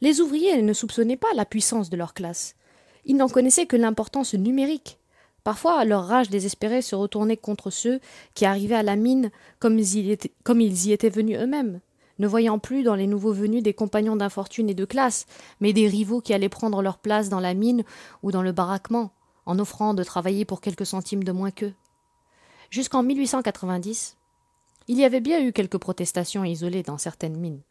Les 0.00 0.20
ouvriers 0.20 0.60
ne 0.62 0.72
soupçonnaient 0.72 1.16
pas 1.16 1.32
la 1.36 1.44
puissance 1.44 1.90
de 1.90 1.96
leur 1.96 2.12
classe. 2.12 2.56
Ils 3.04 3.16
n'en 3.16 3.28
connaissaient 3.28 3.66
que 3.66 3.76
l'importance 3.76 4.34
numérique. 4.34 4.98
Parfois, 5.44 5.84
leur 5.84 6.06
rage 6.06 6.28
désespérée 6.28 6.82
se 6.82 6.96
retournait 6.96 7.36
contre 7.36 7.70
ceux 7.70 8.00
qui 8.34 8.46
arrivaient 8.46 8.74
à 8.74 8.82
la 8.82 8.96
mine 8.96 9.30
comme 9.60 9.78
ils, 9.78 9.94
y 9.96 10.92
étaient 10.92 11.08
venus 11.08 11.38
eux-mêmes, 11.38 11.78
ne 12.18 12.26
voyant 12.26 12.58
plus 12.58 12.82
dans 12.82 12.96
les 12.96 13.06
nouveaux 13.06 13.32
venus 13.32 13.62
des 13.62 13.74
compagnons 13.74 14.16
d'infortune 14.16 14.70
et 14.70 14.74
de 14.74 14.84
classe, 14.84 15.26
mais 15.60 15.72
des 15.72 15.86
rivaux 15.86 16.20
qui 16.20 16.34
allaient 16.34 16.48
prendre 16.48 16.82
leur 16.82 16.98
place 16.98 17.28
dans 17.28 17.38
la 17.38 17.54
mine 17.54 17.84
ou 18.24 18.32
dans 18.32 18.42
le 18.42 18.50
baraquement, 18.50 19.12
en 19.48 19.58
offrant 19.58 19.94
de 19.94 20.04
travailler 20.04 20.44
pour 20.44 20.60
quelques 20.60 20.84
centimes 20.84 21.24
de 21.24 21.32
moins 21.32 21.50
qu'eux. 21.50 21.72
Jusqu'en 22.68 23.02
1890, 23.02 24.18
il 24.88 24.98
y 24.98 25.04
avait 25.04 25.20
bien 25.20 25.42
eu 25.42 25.54
quelques 25.54 25.78
protestations 25.78 26.44
isolées 26.44 26.82
dans 26.82 26.98
certaines 26.98 27.38
mines, 27.38 27.62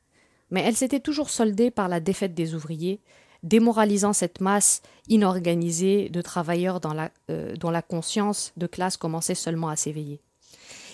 mais 0.50 0.62
elles 0.64 0.76
s'étaient 0.76 1.00
toujours 1.00 1.30
soldées 1.30 1.70
par 1.70 1.88
la 1.88 2.00
défaite 2.00 2.34
des 2.34 2.56
ouvriers 2.56 3.00
démoralisant 3.44 4.14
cette 4.14 4.42
masse 4.42 4.82
inorganisée 5.08 6.10
de 6.10 6.22
travailleurs 6.24 6.82
euh, 7.30 7.56
dont 7.56 7.70
la 7.70 7.84
conscience 7.84 8.54
de 8.58 8.66
classe 8.66 8.98
commençait 8.98 9.36
seulement 9.36 9.70
à 9.70 9.76
s'éveiller. 9.76 10.20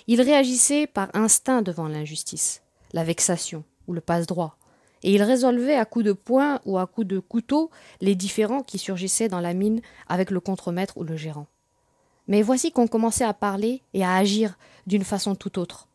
Ils 0.07 0.21
réagissaient 0.21 0.85
par 0.85 1.09
instinct 1.13 1.61
devant 1.61 1.87
l'injustice, 1.87 2.61
la 2.91 3.05
vexation 3.05 3.63
ou 3.87 3.93
le 3.93 4.01
passe-droit, 4.01 4.57
et 5.03 5.13
ils 5.13 5.23
résolvaient 5.23 5.75
à 5.75 5.85
coups 5.85 6.05
de 6.05 6.13
poing 6.13 6.59
ou 6.65 6.77
à 6.77 6.87
coups 6.87 7.07
de 7.07 7.19
couteau 7.19 7.69
les 8.01 8.15
différends 8.15 8.63
qui 8.63 8.77
surgissaient 8.77 9.29
dans 9.29 9.41
la 9.41 9.53
mine 9.53 9.81
avec 10.07 10.31
le 10.31 10.39
contremaître 10.39 10.97
ou 10.97 11.03
le 11.03 11.17
gérant. 11.17 11.47
Mais 12.27 12.41
voici 12.41 12.71
qu'on 12.71 12.87
commençait 12.87 13.25
à 13.25 13.33
parler 13.33 13.81
et 13.93 14.03
à 14.03 14.15
agir 14.15 14.57
d'une 14.87 15.03
façon 15.03 15.35
tout 15.35 15.59
autre. 15.59 15.87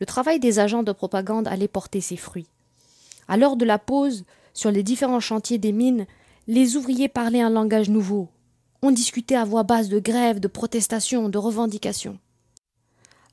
le 0.00 0.06
travail 0.06 0.40
des 0.40 0.58
agents 0.58 0.82
de 0.82 0.90
propagande 0.90 1.46
allait 1.46 1.68
porter 1.68 2.00
ses 2.00 2.16
fruits. 2.16 2.48
À 3.28 3.36
l'heure 3.36 3.56
de 3.56 3.64
la 3.64 3.78
pause, 3.78 4.24
sur 4.52 4.72
les 4.72 4.82
différents 4.82 5.20
chantiers 5.20 5.58
des 5.58 5.70
mines, 5.70 6.06
les 6.48 6.76
ouvriers 6.76 7.08
parlaient 7.08 7.40
un 7.40 7.50
langage 7.50 7.88
nouveau. 7.88 8.28
On 8.82 8.90
discutait 8.90 9.36
à 9.36 9.44
voix 9.44 9.62
basse 9.62 9.88
de 9.88 10.00
grèves, 10.00 10.40
de 10.40 10.48
protestations, 10.48 11.28
de 11.28 11.38
revendications. 11.38 12.18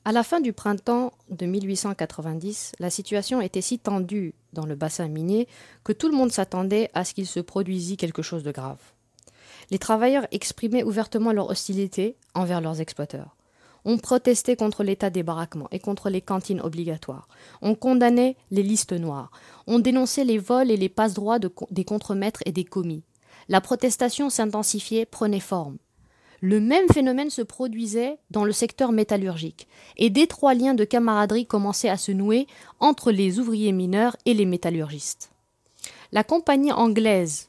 À 0.06 0.12
la 0.12 0.22
fin 0.22 0.40
du 0.40 0.54
printemps 0.54 1.12
de 1.28 1.44
1890, 1.44 2.72
la 2.78 2.88
situation 2.88 3.42
était 3.42 3.60
si 3.60 3.78
tendue 3.78 4.32
dans 4.54 4.64
le 4.64 4.74
bassin 4.74 5.08
minier 5.08 5.46
que 5.84 5.92
tout 5.92 6.08
le 6.08 6.16
monde 6.16 6.32
s'attendait 6.32 6.90
à 6.94 7.04
ce 7.04 7.12
qu'il 7.12 7.26
se 7.26 7.38
produisît 7.38 7.98
quelque 7.98 8.22
chose 8.22 8.42
de 8.42 8.50
grave. 8.50 8.80
Les 9.70 9.78
travailleurs 9.78 10.26
exprimaient 10.30 10.84
ouvertement 10.84 11.32
leur 11.32 11.50
hostilité 11.50 12.16
envers 12.34 12.62
leurs 12.62 12.80
exploiteurs. 12.80 13.36
On 13.84 13.98
protestait 13.98 14.56
contre 14.56 14.84
l'état 14.84 15.10
des 15.10 15.22
baraquements 15.22 15.68
et 15.70 15.78
contre 15.78 16.08
les 16.08 16.22
cantines 16.22 16.60
obligatoires. 16.62 17.28
On 17.60 17.74
condamnait 17.74 18.36
les 18.50 18.62
listes 18.62 18.92
noires. 18.92 19.30
On 19.66 19.78
dénonçait 19.78 20.24
les 20.24 20.38
vols 20.38 20.70
et 20.70 20.76
les 20.76 20.88
passe-droits 20.88 21.38
des 21.38 21.84
contremaîtres 21.84 22.42
et 22.46 22.52
des 22.52 22.64
commis. 22.64 23.04
La 23.48 23.60
protestation 23.60 24.30
s'intensifiait, 24.30 25.06
prenait 25.06 25.40
forme. 25.40 25.76
Le 26.40 26.58
même 26.58 26.88
phénomène 26.88 27.28
se 27.28 27.42
produisait 27.42 28.18
dans 28.30 28.44
le 28.44 28.52
secteur 28.52 28.92
métallurgique, 28.92 29.68
et 29.98 30.08
d'étroits 30.08 30.54
liens 30.54 30.74
de 30.74 30.84
camaraderie 30.84 31.46
commençaient 31.46 31.90
à 31.90 31.98
se 31.98 32.12
nouer 32.12 32.46
entre 32.78 33.10
les 33.10 33.38
ouvriers 33.38 33.72
mineurs 33.72 34.16
et 34.24 34.32
les 34.32 34.46
métallurgistes. 34.46 35.30
La 36.12 36.24
compagnie 36.24 36.72
anglaise 36.72 37.48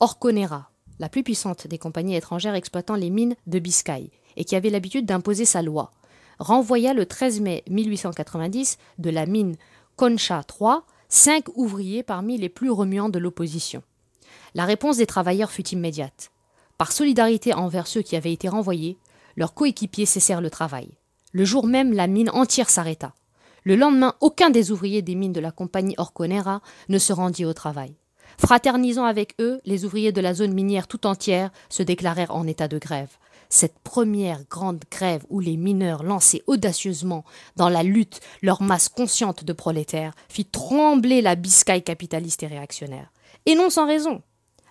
Orconera, 0.00 0.70
la 0.98 1.08
plus 1.08 1.22
puissante 1.22 1.66
des 1.66 1.78
compagnies 1.78 2.16
étrangères 2.16 2.54
exploitant 2.54 2.96
les 2.96 3.10
mines 3.10 3.36
de 3.46 3.58
Biscaye, 3.58 4.10
et 4.36 4.44
qui 4.44 4.56
avait 4.56 4.70
l'habitude 4.70 5.06
d'imposer 5.06 5.44
sa 5.44 5.62
loi, 5.62 5.92
renvoya 6.38 6.94
le 6.94 7.06
13 7.06 7.40
mai 7.40 7.62
1890 7.68 8.78
de 8.98 9.10
la 9.10 9.26
mine 9.26 9.56
Concha 9.96 10.40
III 10.60 10.78
cinq 11.08 11.44
ouvriers 11.56 12.02
parmi 12.02 12.38
les 12.38 12.48
plus 12.48 12.70
remuants 12.70 13.08
de 13.08 13.18
l'opposition. 13.18 13.82
La 14.54 14.64
réponse 14.64 14.96
des 14.96 15.06
travailleurs 15.06 15.52
fut 15.52 15.68
immédiate. 15.68 16.30
Par 16.84 16.92
solidarité 16.92 17.54
envers 17.54 17.86
ceux 17.86 18.02
qui 18.02 18.14
avaient 18.14 18.34
été 18.34 18.46
renvoyés, 18.46 18.98
leurs 19.36 19.54
coéquipiers 19.54 20.04
cessèrent 20.04 20.42
le 20.42 20.50
travail. 20.50 20.90
Le 21.32 21.46
jour 21.46 21.66
même, 21.66 21.94
la 21.94 22.06
mine 22.06 22.28
entière 22.28 22.68
s'arrêta. 22.68 23.14
Le 23.62 23.74
lendemain, 23.74 24.12
aucun 24.20 24.50
des 24.50 24.70
ouvriers 24.70 25.00
des 25.00 25.14
mines 25.14 25.32
de 25.32 25.40
la 25.40 25.50
compagnie 25.50 25.94
Orconera 25.96 26.60
ne 26.90 26.98
se 26.98 27.14
rendit 27.14 27.46
au 27.46 27.54
travail. 27.54 27.94
Fraternisant 28.38 29.06
avec 29.06 29.34
eux, 29.40 29.62
les 29.64 29.86
ouvriers 29.86 30.12
de 30.12 30.20
la 30.20 30.34
zone 30.34 30.52
minière 30.52 30.86
tout 30.86 31.06
entière 31.06 31.48
se 31.70 31.82
déclarèrent 31.82 32.36
en 32.36 32.46
état 32.46 32.68
de 32.68 32.76
grève. 32.76 33.16
Cette 33.48 33.78
première 33.78 34.44
grande 34.50 34.84
grève 34.90 35.24
où 35.30 35.40
les 35.40 35.56
mineurs 35.56 36.02
lançaient 36.02 36.42
audacieusement 36.46 37.24
dans 37.56 37.70
la 37.70 37.82
lutte 37.82 38.20
leur 38.42 38.60
masse 38.60 38.90
consciente 38.90 39.42
de 39.42 39.54
prolétaires 39.54 40.12
fit 40.28 40.44
trembler 40.44 41.22
la 41.22 41.34
biscaille 41.34 41.82
capitaliste 41.82 42.42
et 42.42 42.46
réactionnaire. 42.46 43.10
Et 43.46 43.54
non 43.54 43.70
sans 43.70 43.86
raison. 43.86 44.20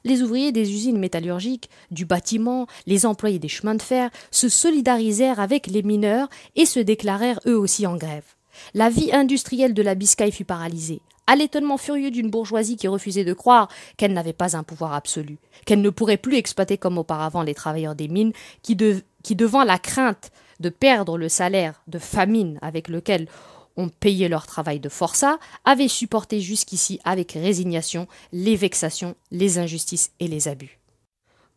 Les 0.03 0.21
ouvriers 0.21 0.51
des 0.51 0.71
usines 0.71 0.99
métallurgiques, 0.99 1.69
du 1.91 2.05
bâtiment, 2.05 2.67
les 2.87 3.05
employés 3.05 3.39
des 3.39 3.47
chemins 3.47 3.75
de 3.75 3.81
fer 3.81 4.09
se 4.31 4.49
solidarisèrent 4.49 5.39
avec 5.39 5.67
les 5.67 5.83
mineurs 5.83 6.29
et 6.55 6.65
se 6.65 6.79
déclarèrent 6.79 7.39
eux 7.47 7.57
aussi 7.57 7.87
en 7.87 7.95
grève. 7.95 8.25
La 8.73 8.89
vie 8.89 9.11
industrielle 9.13 9.73
de 9.73 9.81
la 9.81 9.95
Biscaye 9.95 10.31
fut 10.31 10.45
paralysée, 10.45 11.01
à 11.25 11.35
l'étonnement 11.35 11.77
furieux 11.77 12.11
d'une 12.11 12.29
bourgeoisie 12.29 12.75
qui 12.75 12.87
refusait 12.87 13.23
de 13.23 13.33
croire 13.33 13.69
qu'elle 13.97 14.13
n'avait 14.13 14.33
pas 14.33 14.57
un 14.57 14.63
pouvoir 14.63 14.93
absolu, 14.93 15.37
qu'elle 15.65 15.81
ne 15.81 15.89
pourrait 15.89 16.17
plus 16.17 16.35
exploiter 16.35 16.77
comme 16.77 16.97
auparavant 16.97 17.43
les 17.43 17.55
travailleurs 17.55 17.95
des 17.95 18.09
mines, 18.09 18.33
qui, 18.61 18.77
qui 19.23 19.35
devant 19.35 19.63
la 19.63 19.79
crainte 19.79 20.31
de 20.59 20.69
perdre 20.69 21.17
le 21.17 21.29
salaire 21.29 21.81
de 21.87 21.99
famine 21.99 22.59
avec 22.61 22.87
lequel 22.87 23.27
ont 23.77 23.89
payé 23.89 24.27
leur 24.29 24.47
travail 24.47 24.79
de 24.79 24.89
forçat, 24.89 25.39
avaient 25.65 25.87
supporté 25.87 26.39
jusqu'ici 26.39 26.99
avec 27.03 27.33
résignation 27.33 28.07
les 28.31 28.55
vexations, 28.55 29.15
les 29.31 29.59
injustices 29.59 30.11
et 30.19 30.27
les 30.27 30.47
abus. 30.47 30.79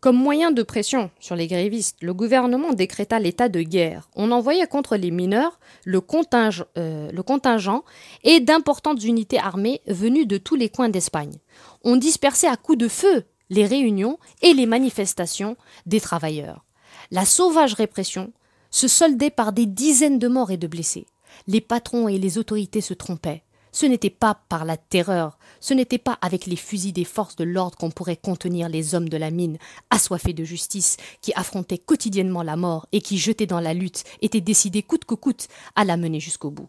Comme 0.00 0.16
moyen 0.16 0.52
de 0.52 0.62
pression 0.62 1.10
sur 1.18 1.36
les 1.36 1.46
grévistes, 1.46 1.96
le 2.02 2.12
gouvernement 2.12 2.74
décréta 2.74 3.18
l'état 3.18 3.48
de 3.48 3.62
guerre. 3.62 4.08
On 4.14 4.30
envoya 4.30 4.66
contre 4.66 4.96
les 4.96 5.10
mineurs 5.10 5.58
le 5.84 6.00
euh, 6.78 7.10
le 7.10 7.22
contingent 7.22 7.82
et 8.22 8.40
d'importantes 8.40 9.02
unités 9.02 9.38
armées 9.38 9.80
venues 9.86 10.26
de 10.26 10.36
tous 10.36 10.54
les 10.54 10.68
coins 10.68 10.90
d'Espagne. 10.90 11.38
On 11.82 11.96
dispersait 11.96 12.46
à 12.46 12.56
coups 12.56 12.78
de 12.78 12.88
feu 12.88 13.24
les 13.48 13.66
réunions 13.66 14.18
et 14.42 14.52
les 14.52 14.66
manifestations 14.66 15.56
des 15.86 16.00
travailleurs. 16.00 16.64
La 17.10 17.24
sauvage 17.24 17.74
répression 17.74 18.32
se 18.70 18.88
soldait 18.88 19.30
par 19.30 19.52
des 19.52 19.66
dizaines 19.66 20.18
de 20.18 20.28
morts 20.28 20.50
et 20.50 20.56
de 20.56 20.66
blessés 20.66 21.06
les 21.46 21.60
patrons 21.60 22.08
et 22.08 22.18
les 22.18 22.38
autorités 22.38 22.80
se 22.80 22.94
trompaient. 22.94 23.42
Ce 23.72 23.84
n'était 23.84 24.08
pas 24.08 24.40
par 24.48 24.64
la 24.64 24.78
terreur, 24.78 25.36
ce 25.60 25.74
n'était 25.74 25.98
pas 25.98 26.18
avec 26.22 26.46
les 26.46 26.56
fusils 26.56 26.94
des 26.94 27.04
forces 27.04 27.36
de 27.36 27.44
l'ordre 27.44 27.76
qu'on 27.76 27.90
pourrait 27.90 28.16
contenir 28.16 28.70
les 28.70 28.94
hommes 28.94 29.10
de 29.10 29.18
la 29.18 29.30
mine, 29.30 29.58
assoiffés 29.90 30.32
de 30.32 30.44
justice, 30.44 30.96
qui 31.20 31.34
affrontaient 31.34 31.76
quotidiennement 31.76 32.42
la 32.42 32.56
mort 32.56 32.86
et 32.92 33.02
qui, 33.02 33.18
jetés 33.18 33.46
dans 33.46 33.60
la 33.60 33.74
lutte, 33.74 34.04
étaient 34.22 34.40
décidés 34.40 34.82
coûte 34.82 35.04
que 35.04 35.14
coûte 35.14 35.48
à 35.74 35.84
la 35.84 35.98
mener 35.98 36.20
jusqu'au 36.20 36.50
bout. 36.50 36.68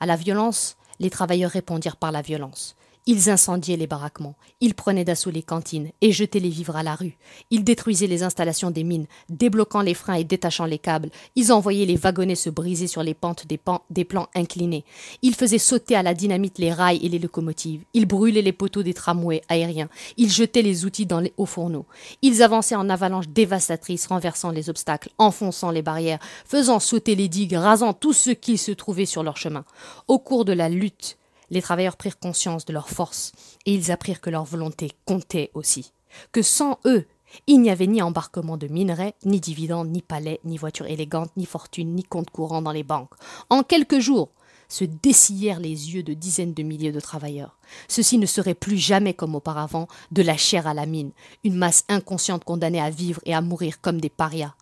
À 0.00 0.06
la 0.06 0.16
violence, 0.16 0.78
les 1.00 1.10
travailleurs 1.10 1.50
répondirent 1.50 1.96
par 1.96 2.12
la 2.12 2.22
violence. 2.22 2.76
Ils 3.06 3.30
incendiaient 3.30 3.76
les 3.76 3.86
baraquements, 3.86 4.36
ils 4.60 4.74
prenaient 4.74 5.04
d'assaut 5.04 5.30
les 5.30 5.42
cantines 5.42 5.90
et 6.02 6.12
jetaient 6.12 6.38
les 6.38 6.50
vivres 6.50 6.76
à 6.76 6.82
la 6.82 6.94
rue. 6.94 7.16
Ils 7.50 7.64
détruisaient 7.64 8.06
les 8.06 8.22
installations 8.22 8.70
des 8.70 8.84
mines, 8.84 9.06
débloquant 9.30 9.80
les 9.80 9.94
freins 9.94 10.14
et 10.14 10.24
détachant 10.24 10.66
les 10.66 10.78
câbles. 10.78 11.10
Ils 11.34 11.50
envoyaient 11.50 11.86
les 11.86 11.96
wagonnets 11.96 12.34
se 12.34 12.50
briser 12.50 12.86
sur 12.86 13.02
les 13.02 13.14
pentes 13.14 13.46
des, 13.46 14.04
plans 14.04 14.28
inclinés. 14.34 14.84
Ils 15.22 15.34
faisaient 15.34 15.58
sauter 15.58 15.96
à 15.96 16.02
la 16.02 16.12
dynamite 16.12 16.58
les 16.58 16.72
rails 16.72 17.04
et 17.04 17.08
les 17.08 17.18
locomotives. 17.18 17.82
Ils 17.94 18.06
brûlaient 18.06 18.42
les 18.42 18.52
poteaux 18.52 18.82
des 18.82 18.94
tramways 18.94 19.42
aériens. 19.48 19.88
Ils 20.18 20.30
jetaient 20.30 20.62
les 20.62 20.84
outils 20.84 21.06
dans 21.06 21.20
les 21.20 21.32
hauts 21.38 21.46
fourneaux. 21.46 21.86
Ils 22.20 22.42
avançaient 22.42 22.76
en 22.76 22.90
avalanche 22.90 23.28
dévastatrice, 23.28 24.06
renversant 24.06 24.50
les 24.50 24.68
obstacles, 24.68 25.10
enfonçant 25.16 25.70
les 25.70 25.82
barrières, 25.82 26.20
faisant 26.44 26.78
sauter 26.80 27.14
les 27.14 27.28
digues, 27.28 27.54
rasant 27.54 27.94
tout 27.94 28.12
ce 28.12 28.30
qui 28.30 28.58
se 28.58 28.72
trouvait 28.72 29.06
sur 29.06 29.22
leur 29.22 29.38
chemin. 29.38 29.64
Au 30.06 30.18
cours 30.18 30.44
de 30.44 30.52
la 30.52 30.68
lutte, 30.68 31.16
les 31.50 31.62
travailleurs 31.62 31.96
prirent 31.96 32.18
conscience 32.18 32.64
de 32.64 32.72
leur 32.72 32.88
force, 32.88 33.32
et 33.66 33.74
ils 33.74 33.90
apprirent 33.90 34.20
que 34.20 34.30
leur 34.30 34.44
volonté 34.44 34.92
comptait 35.04 35.50
aussi, 35.54 35.92
que 36.32 36.42
sans 36.42 36.78
eux, 36.84 37.06
il 37.46 37.60
n'y 37.60 37.70
avait 37.70 37.86
ni 37.86 38.02
embarquement 38.02 38.56
de 38.56 38.66
minerais, 38.66 39.14
ni 39.24 39.40
dividendes, 39.40 39.90
ni 39.90 40.02
palais, 40.02 40.40
ni 40.44 40.56
voitures 40.56 40.86
élégantes, 40.86 41.30
ni 41.36 41.46
fortune, 41.46 41.94
ni 41.94 42.02
compte 42.02 42.30
courant 42.30 42.62
dans 42.62 42.72
les 42.72 42.82
banques. 42.82 43.14
En 43.50 43.62
quelques 43.62 44.00
jours, 44.00 44.30
se 44.70 44.84
dessillèrent 44.84 45.60
les 45.60 45.94
yeux 45.94 46.02
de 46.02 46.14
dizaines 46.14 46.54
de 46.54 46.62
milliers 46.62 46.92
de 46.92 47.00
travailleurs. 47.00 47.58
Ceci 47.88 48.18
ne 48.18 48.26
serait 48.26 48.54
plus 48.54 48.78
jamais 48.78 49.14
comme 49.14 49.34
auparavant 49.34 49.88
de 50.12 50.22
la 50.22 50.36
chair 50.36 50.66
à 50.66 50.74
la 50.74 50.86
mine, 50.86 51.10
une 51.44 51.56
masse 51.56 51.84
inconsciente 51.88 52.44
condamnée 52.44 52.80
à 52.80 52.90
vivre 52.90 53.20
et 53.24 53.34
à 53.34 53.40
mourir 53.40 53.80
comme 53.80 54.00
des 54.00 54.08
parias. 54.08 54.54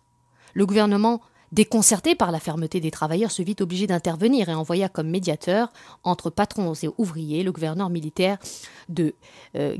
Le 0.55 0.65
gouvernement 0.65 1.21
Déconcerté 1.51 2.15
par 2.15 2.31
la 2.31 2.39
fermeté 2.39 2.79
des 2.79 2.91
travailleurs, 2.91 3.31
se 3.31 3.41
vit 3.41 3.55
obligé 3.59 3.87
d'intervenir 3.87 4.49
et 4.49 4.53
envoya 4.53 4.89
comme 4.89 5.09
médiateur 5.09 5.71
entre 6.03 6.29
patrons 6.29 6.73
et 6.73 6.89
ouvriers 6.97 7.43
le 7.43 7.51
gouverneur 7.51 7.89
militaire 7.89 8.37
de 8.87 9.15
euh, 9.55 9.75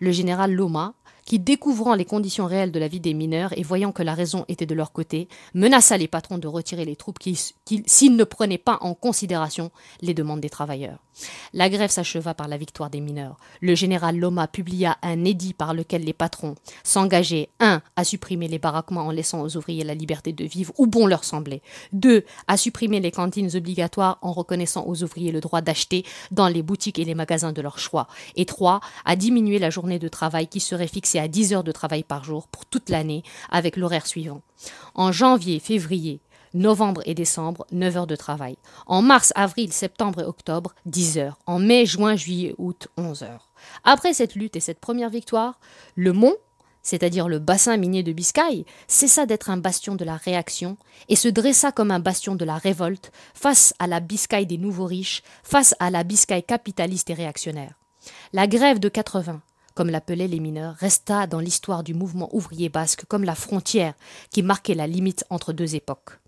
le 0.00 0.12
général 0.12 0.52
Loma, 0.52 0.94
qui, 1.32 1.38
découvrant 1.38 1.94
les 1.94 2.04
conditions 2.04 2.44
réelles 2.44 2.72
de 2.72 2.78
la 2.78 2.88
vie 2.88 3.00
des 3.00 3.14
mineurs 3.14 3.56
et 3.56 3.62
voyant 3.62 3.90
que 3.90 4.02
la 4.02 4.12
raison 4.12 4.44
était 4.48 4.66
de 4.66 4.74
leur 4.74 4.92
côté, 4.92 5.28
menaça 5.54 5.96
les 5.96 6.06
patrons 6.06 6.36
de 6.36 6.46
retirer 6.46 6.84
les 6.84 6.94
troupes 6.94 7.20
s'ils 7.22 8.16
ne 8.16 8.24
prenaient 8.24 8.58
pas 8.58 8.76
en 8.82 8.92
considération 8.92 9.70
les 10.02 10.12
demandes 10.12 10.40
des 10.40 10.50
travailleurs. 10.50 10.98
La 11.52 11.68
grève 11.68 11.90
s'acheva 11.90 12.34
par 12.34 12.48
la 12.48 12.56
victoire 12.56 12.90
des 12.90 13.00
mineurs. 13.00 13.36
Le 13.60 13.74
général 13.74 14.16
Loma 14.16 14.48
publia 14.48 14.96
un 15.02 15.24
édit 15.24 15.52
par 15.52 15.74
lequel 15.74 16.04
les 16.04 16.12
patrons 16.12 16.54
s'engageaient 16.84 17.50
1. 17.60 17.82
à 17.96 18.04
supprimer 18.04 18.48
les 18.48 18.58
baraquements 18.58 19.06
en 19.06 19.10
laissant 19.10 19.42
aux 19.42 19.56
ouvriers 19.56 19.84
la 19.84 19.94
liberté 19.94 20.32
de 20.32 20.44
vivre 20.44 20.72
où 20.78 20.86
bon 20.86 21.06
leur 21.06 21.24
semblait, 21.24 21.62
2. 21.92 22.24
à 22.46 22.56
supprimer 22.56 23.00
les 23.00 23.10
cantines 23.10 23.54
obligatoires 23.54 24.18
en 24.22 24.32
reconnaissant 24.32 24.86
aux 24.86 25.02
ouvriers 25.02 25.32
le 25.32 25.40
droit 25.40 25.60
d'acheter 25.60 26.04
dans 26.30 26.48
les 26.48 26.62
boutiques 26.62 26.98
et 26.98 27.04
les 27.04 27.14
magasins 27.14 27.52
de 27.52 27.62
leur 27.62 27.78
choix, 27.78 28.08
et 28.36 28.46
3. 28.46 28.80
à 29.04 29.16
diminuer 29.16 29.58
la 29.58 29.70
journée 29.70 29.98
de 29.98 30.08
travail 30.08 30.48
qui 30.48 30.60
serait 30.60 30.86
fixée 30.86 31.18
à 31.18 31.21
10 31.28 31.54
heures 31.54 31.64
de 31.64 31.72
travail 31.72 32.02
par 32.02 32.24
jour 32.24 32.48
pour 32.48 32.66
toute 32.66 32.90
l'année 32.90 33.22
avec 33.50 33.76
l'horaire 33.76 34.06
suivant. 34.06 34.42
En 34.94 35.12
janvier, 35.12 35.60
février, 35.60 36.20
novembre 36.54 37.02
et 37.06 37.14
décembre, 37.14 37.66
9 37.72 37.96
heures 37.96 38.06
de 38.06 38.16
travail. 38.16 38.56
En 38.86 39.02
mars, 39.02 39.32
avril, 39.36 39.72
septembre 39.72 40.20
et 40.20 40.24
octobre, 40.24 40.74
10 40.86 41.18
heures. 41.18 41.38
En 41.46 41.58
mai, 41.58 41.86
juin, 41.86 42.16
juillet, 42.16 42.54
août, 42.58 42.88
11 42.96 43.22
heures. 43.22 43.50
Après 43.84 44.12
cette 44.12 44.34
lutte 44.34 44.56
et 44.56 44.60
cette 44.60 44.80
première 44.80 45.10
victoire, 45.10 45.58
le 45.94 46.12
Mont, 46.12 46.36
c'est-à-dire 46.82 47.28
le 47.28 47.38
bassin 47.38 47.76
minier 47.76 48.02
de 48.02 48.12
Biscaye, 48.12 48.66
cessa 48.88 49.24
d'être 49.24 49.50
un 49.50 49.56
bastion 49.56 49.94
de 49.94 50.04
la 50.04 50.16
réaction 50.16 50.76
et 51.08 51.16
se 51.16 51.28
dressa 51.28 51.70
comme 51.72 51.92
un 51.92 52.00
bastion 52.00 52.34
de 52.34 52.44
la 52.44 52.56
révolte 52.56 53.12
face 53.34 53.72
à 53.78 53.86
la 53.86 54.00
Biscaye 54.00 54.46
des 54.46 54.58
nouveaux 54.58 54.86
riches, 54.86 55.22
face 55.44 55.74
à 55.78 55.90
la 55.90 56.02
Biscaye 56.02 56.42
capitaliste 56.42 57.10
et 57.10 57.14
réactionnaire. 57.14 57.74
La 58.32 58.48
grève 58.48 58.80
de 58.80 58.88
80, 58.88 59.40
comme 59.74 59.90
l'appelaient 59.90 60.28
les 60.28 60.40
mineurs, 60.40 60.74
resta 60.74 61.26
dans 61.26 61.40
l'histoire 61.40 61.82
du 61.82 61.94
mouvement 61.94 62.28
ouvrier 62.34 62.68
basque 62.68 63.04
comme 63.06 63.24
la 63.24 63.34
frontière 63.34 63.94
qui 64.30 64.42
marquait 64.42 64.74
la 64.74 64.86
limite 64.86 65.24
entre 65.30 65.52
deux 65.52 65.74
époques. 65.74 66.18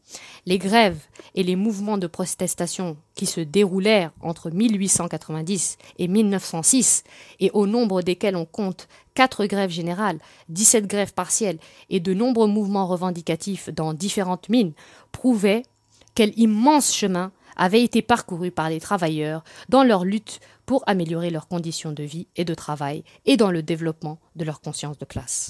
Les 0.47 0.59
grèves 0.59 1.01
et 1.35 1.43
les 1.43 1.57
mouvements 1.57 1.99
de 1.99 2.07
protestation 2.07 2.97
qui 3.15 3.27
se 3.27 3.41
déroulèrent 3.41 4.13
entre 4.21 4.51
1890 4.51 5.79
et 5.99 6.09
1906, 6.09 7.05
et 7.41 7.51
au 7.53 7.67
nombre 7.67 8.03
desquels 8.03 8.37
on 8.37 8.45
compte 8.45 8.89
quatre 9.15 9.47
grèves 9.47 9.71
générales, 9.71 10.19
17 10.51 10.87
grèves 10.87 11.15
partielles 11.15 11.59
et 11.89 12.01
de 12.01 12.13
nombreux 12.13 12.49
mouvements 12.49 12.87
revendicatifs 12.87 13.71
dans 13.71 13.95
différentes 13.95 14.49
mines, 14.49 14.73
prouvaient 15.13 15.63
quel 16.15 16.39
immense 16.39 16.95
chemin 16.95 17.33
avait 17.57 17.83
été 17.83 18.03
parcouru 18.03 18.51
par 18.51 18.69
les 18.69 18.81
travailleurs 18.81 19.45
dans 19.69 19.85
leur 19.85 20.05
lutte 20.05 20.40
pour 20.67 20.83
améliorer 20.87 21.31
leurs 21.31 21.49
conditions 21.49 21.93
de 21.93 22.03
vie 22.03 22.27
et 22.37 22.45
de 22.45 22.55
travail 22.55 23.05
et 23.27 23.37
dans 23.37 23.51
le 23.51 23.62
développement 23.62 24.19
de 24.37 24.45
leur 24.45 24.61
conscience 24.61 24.99
de 24.99 25.05
classe. 25.05 25.43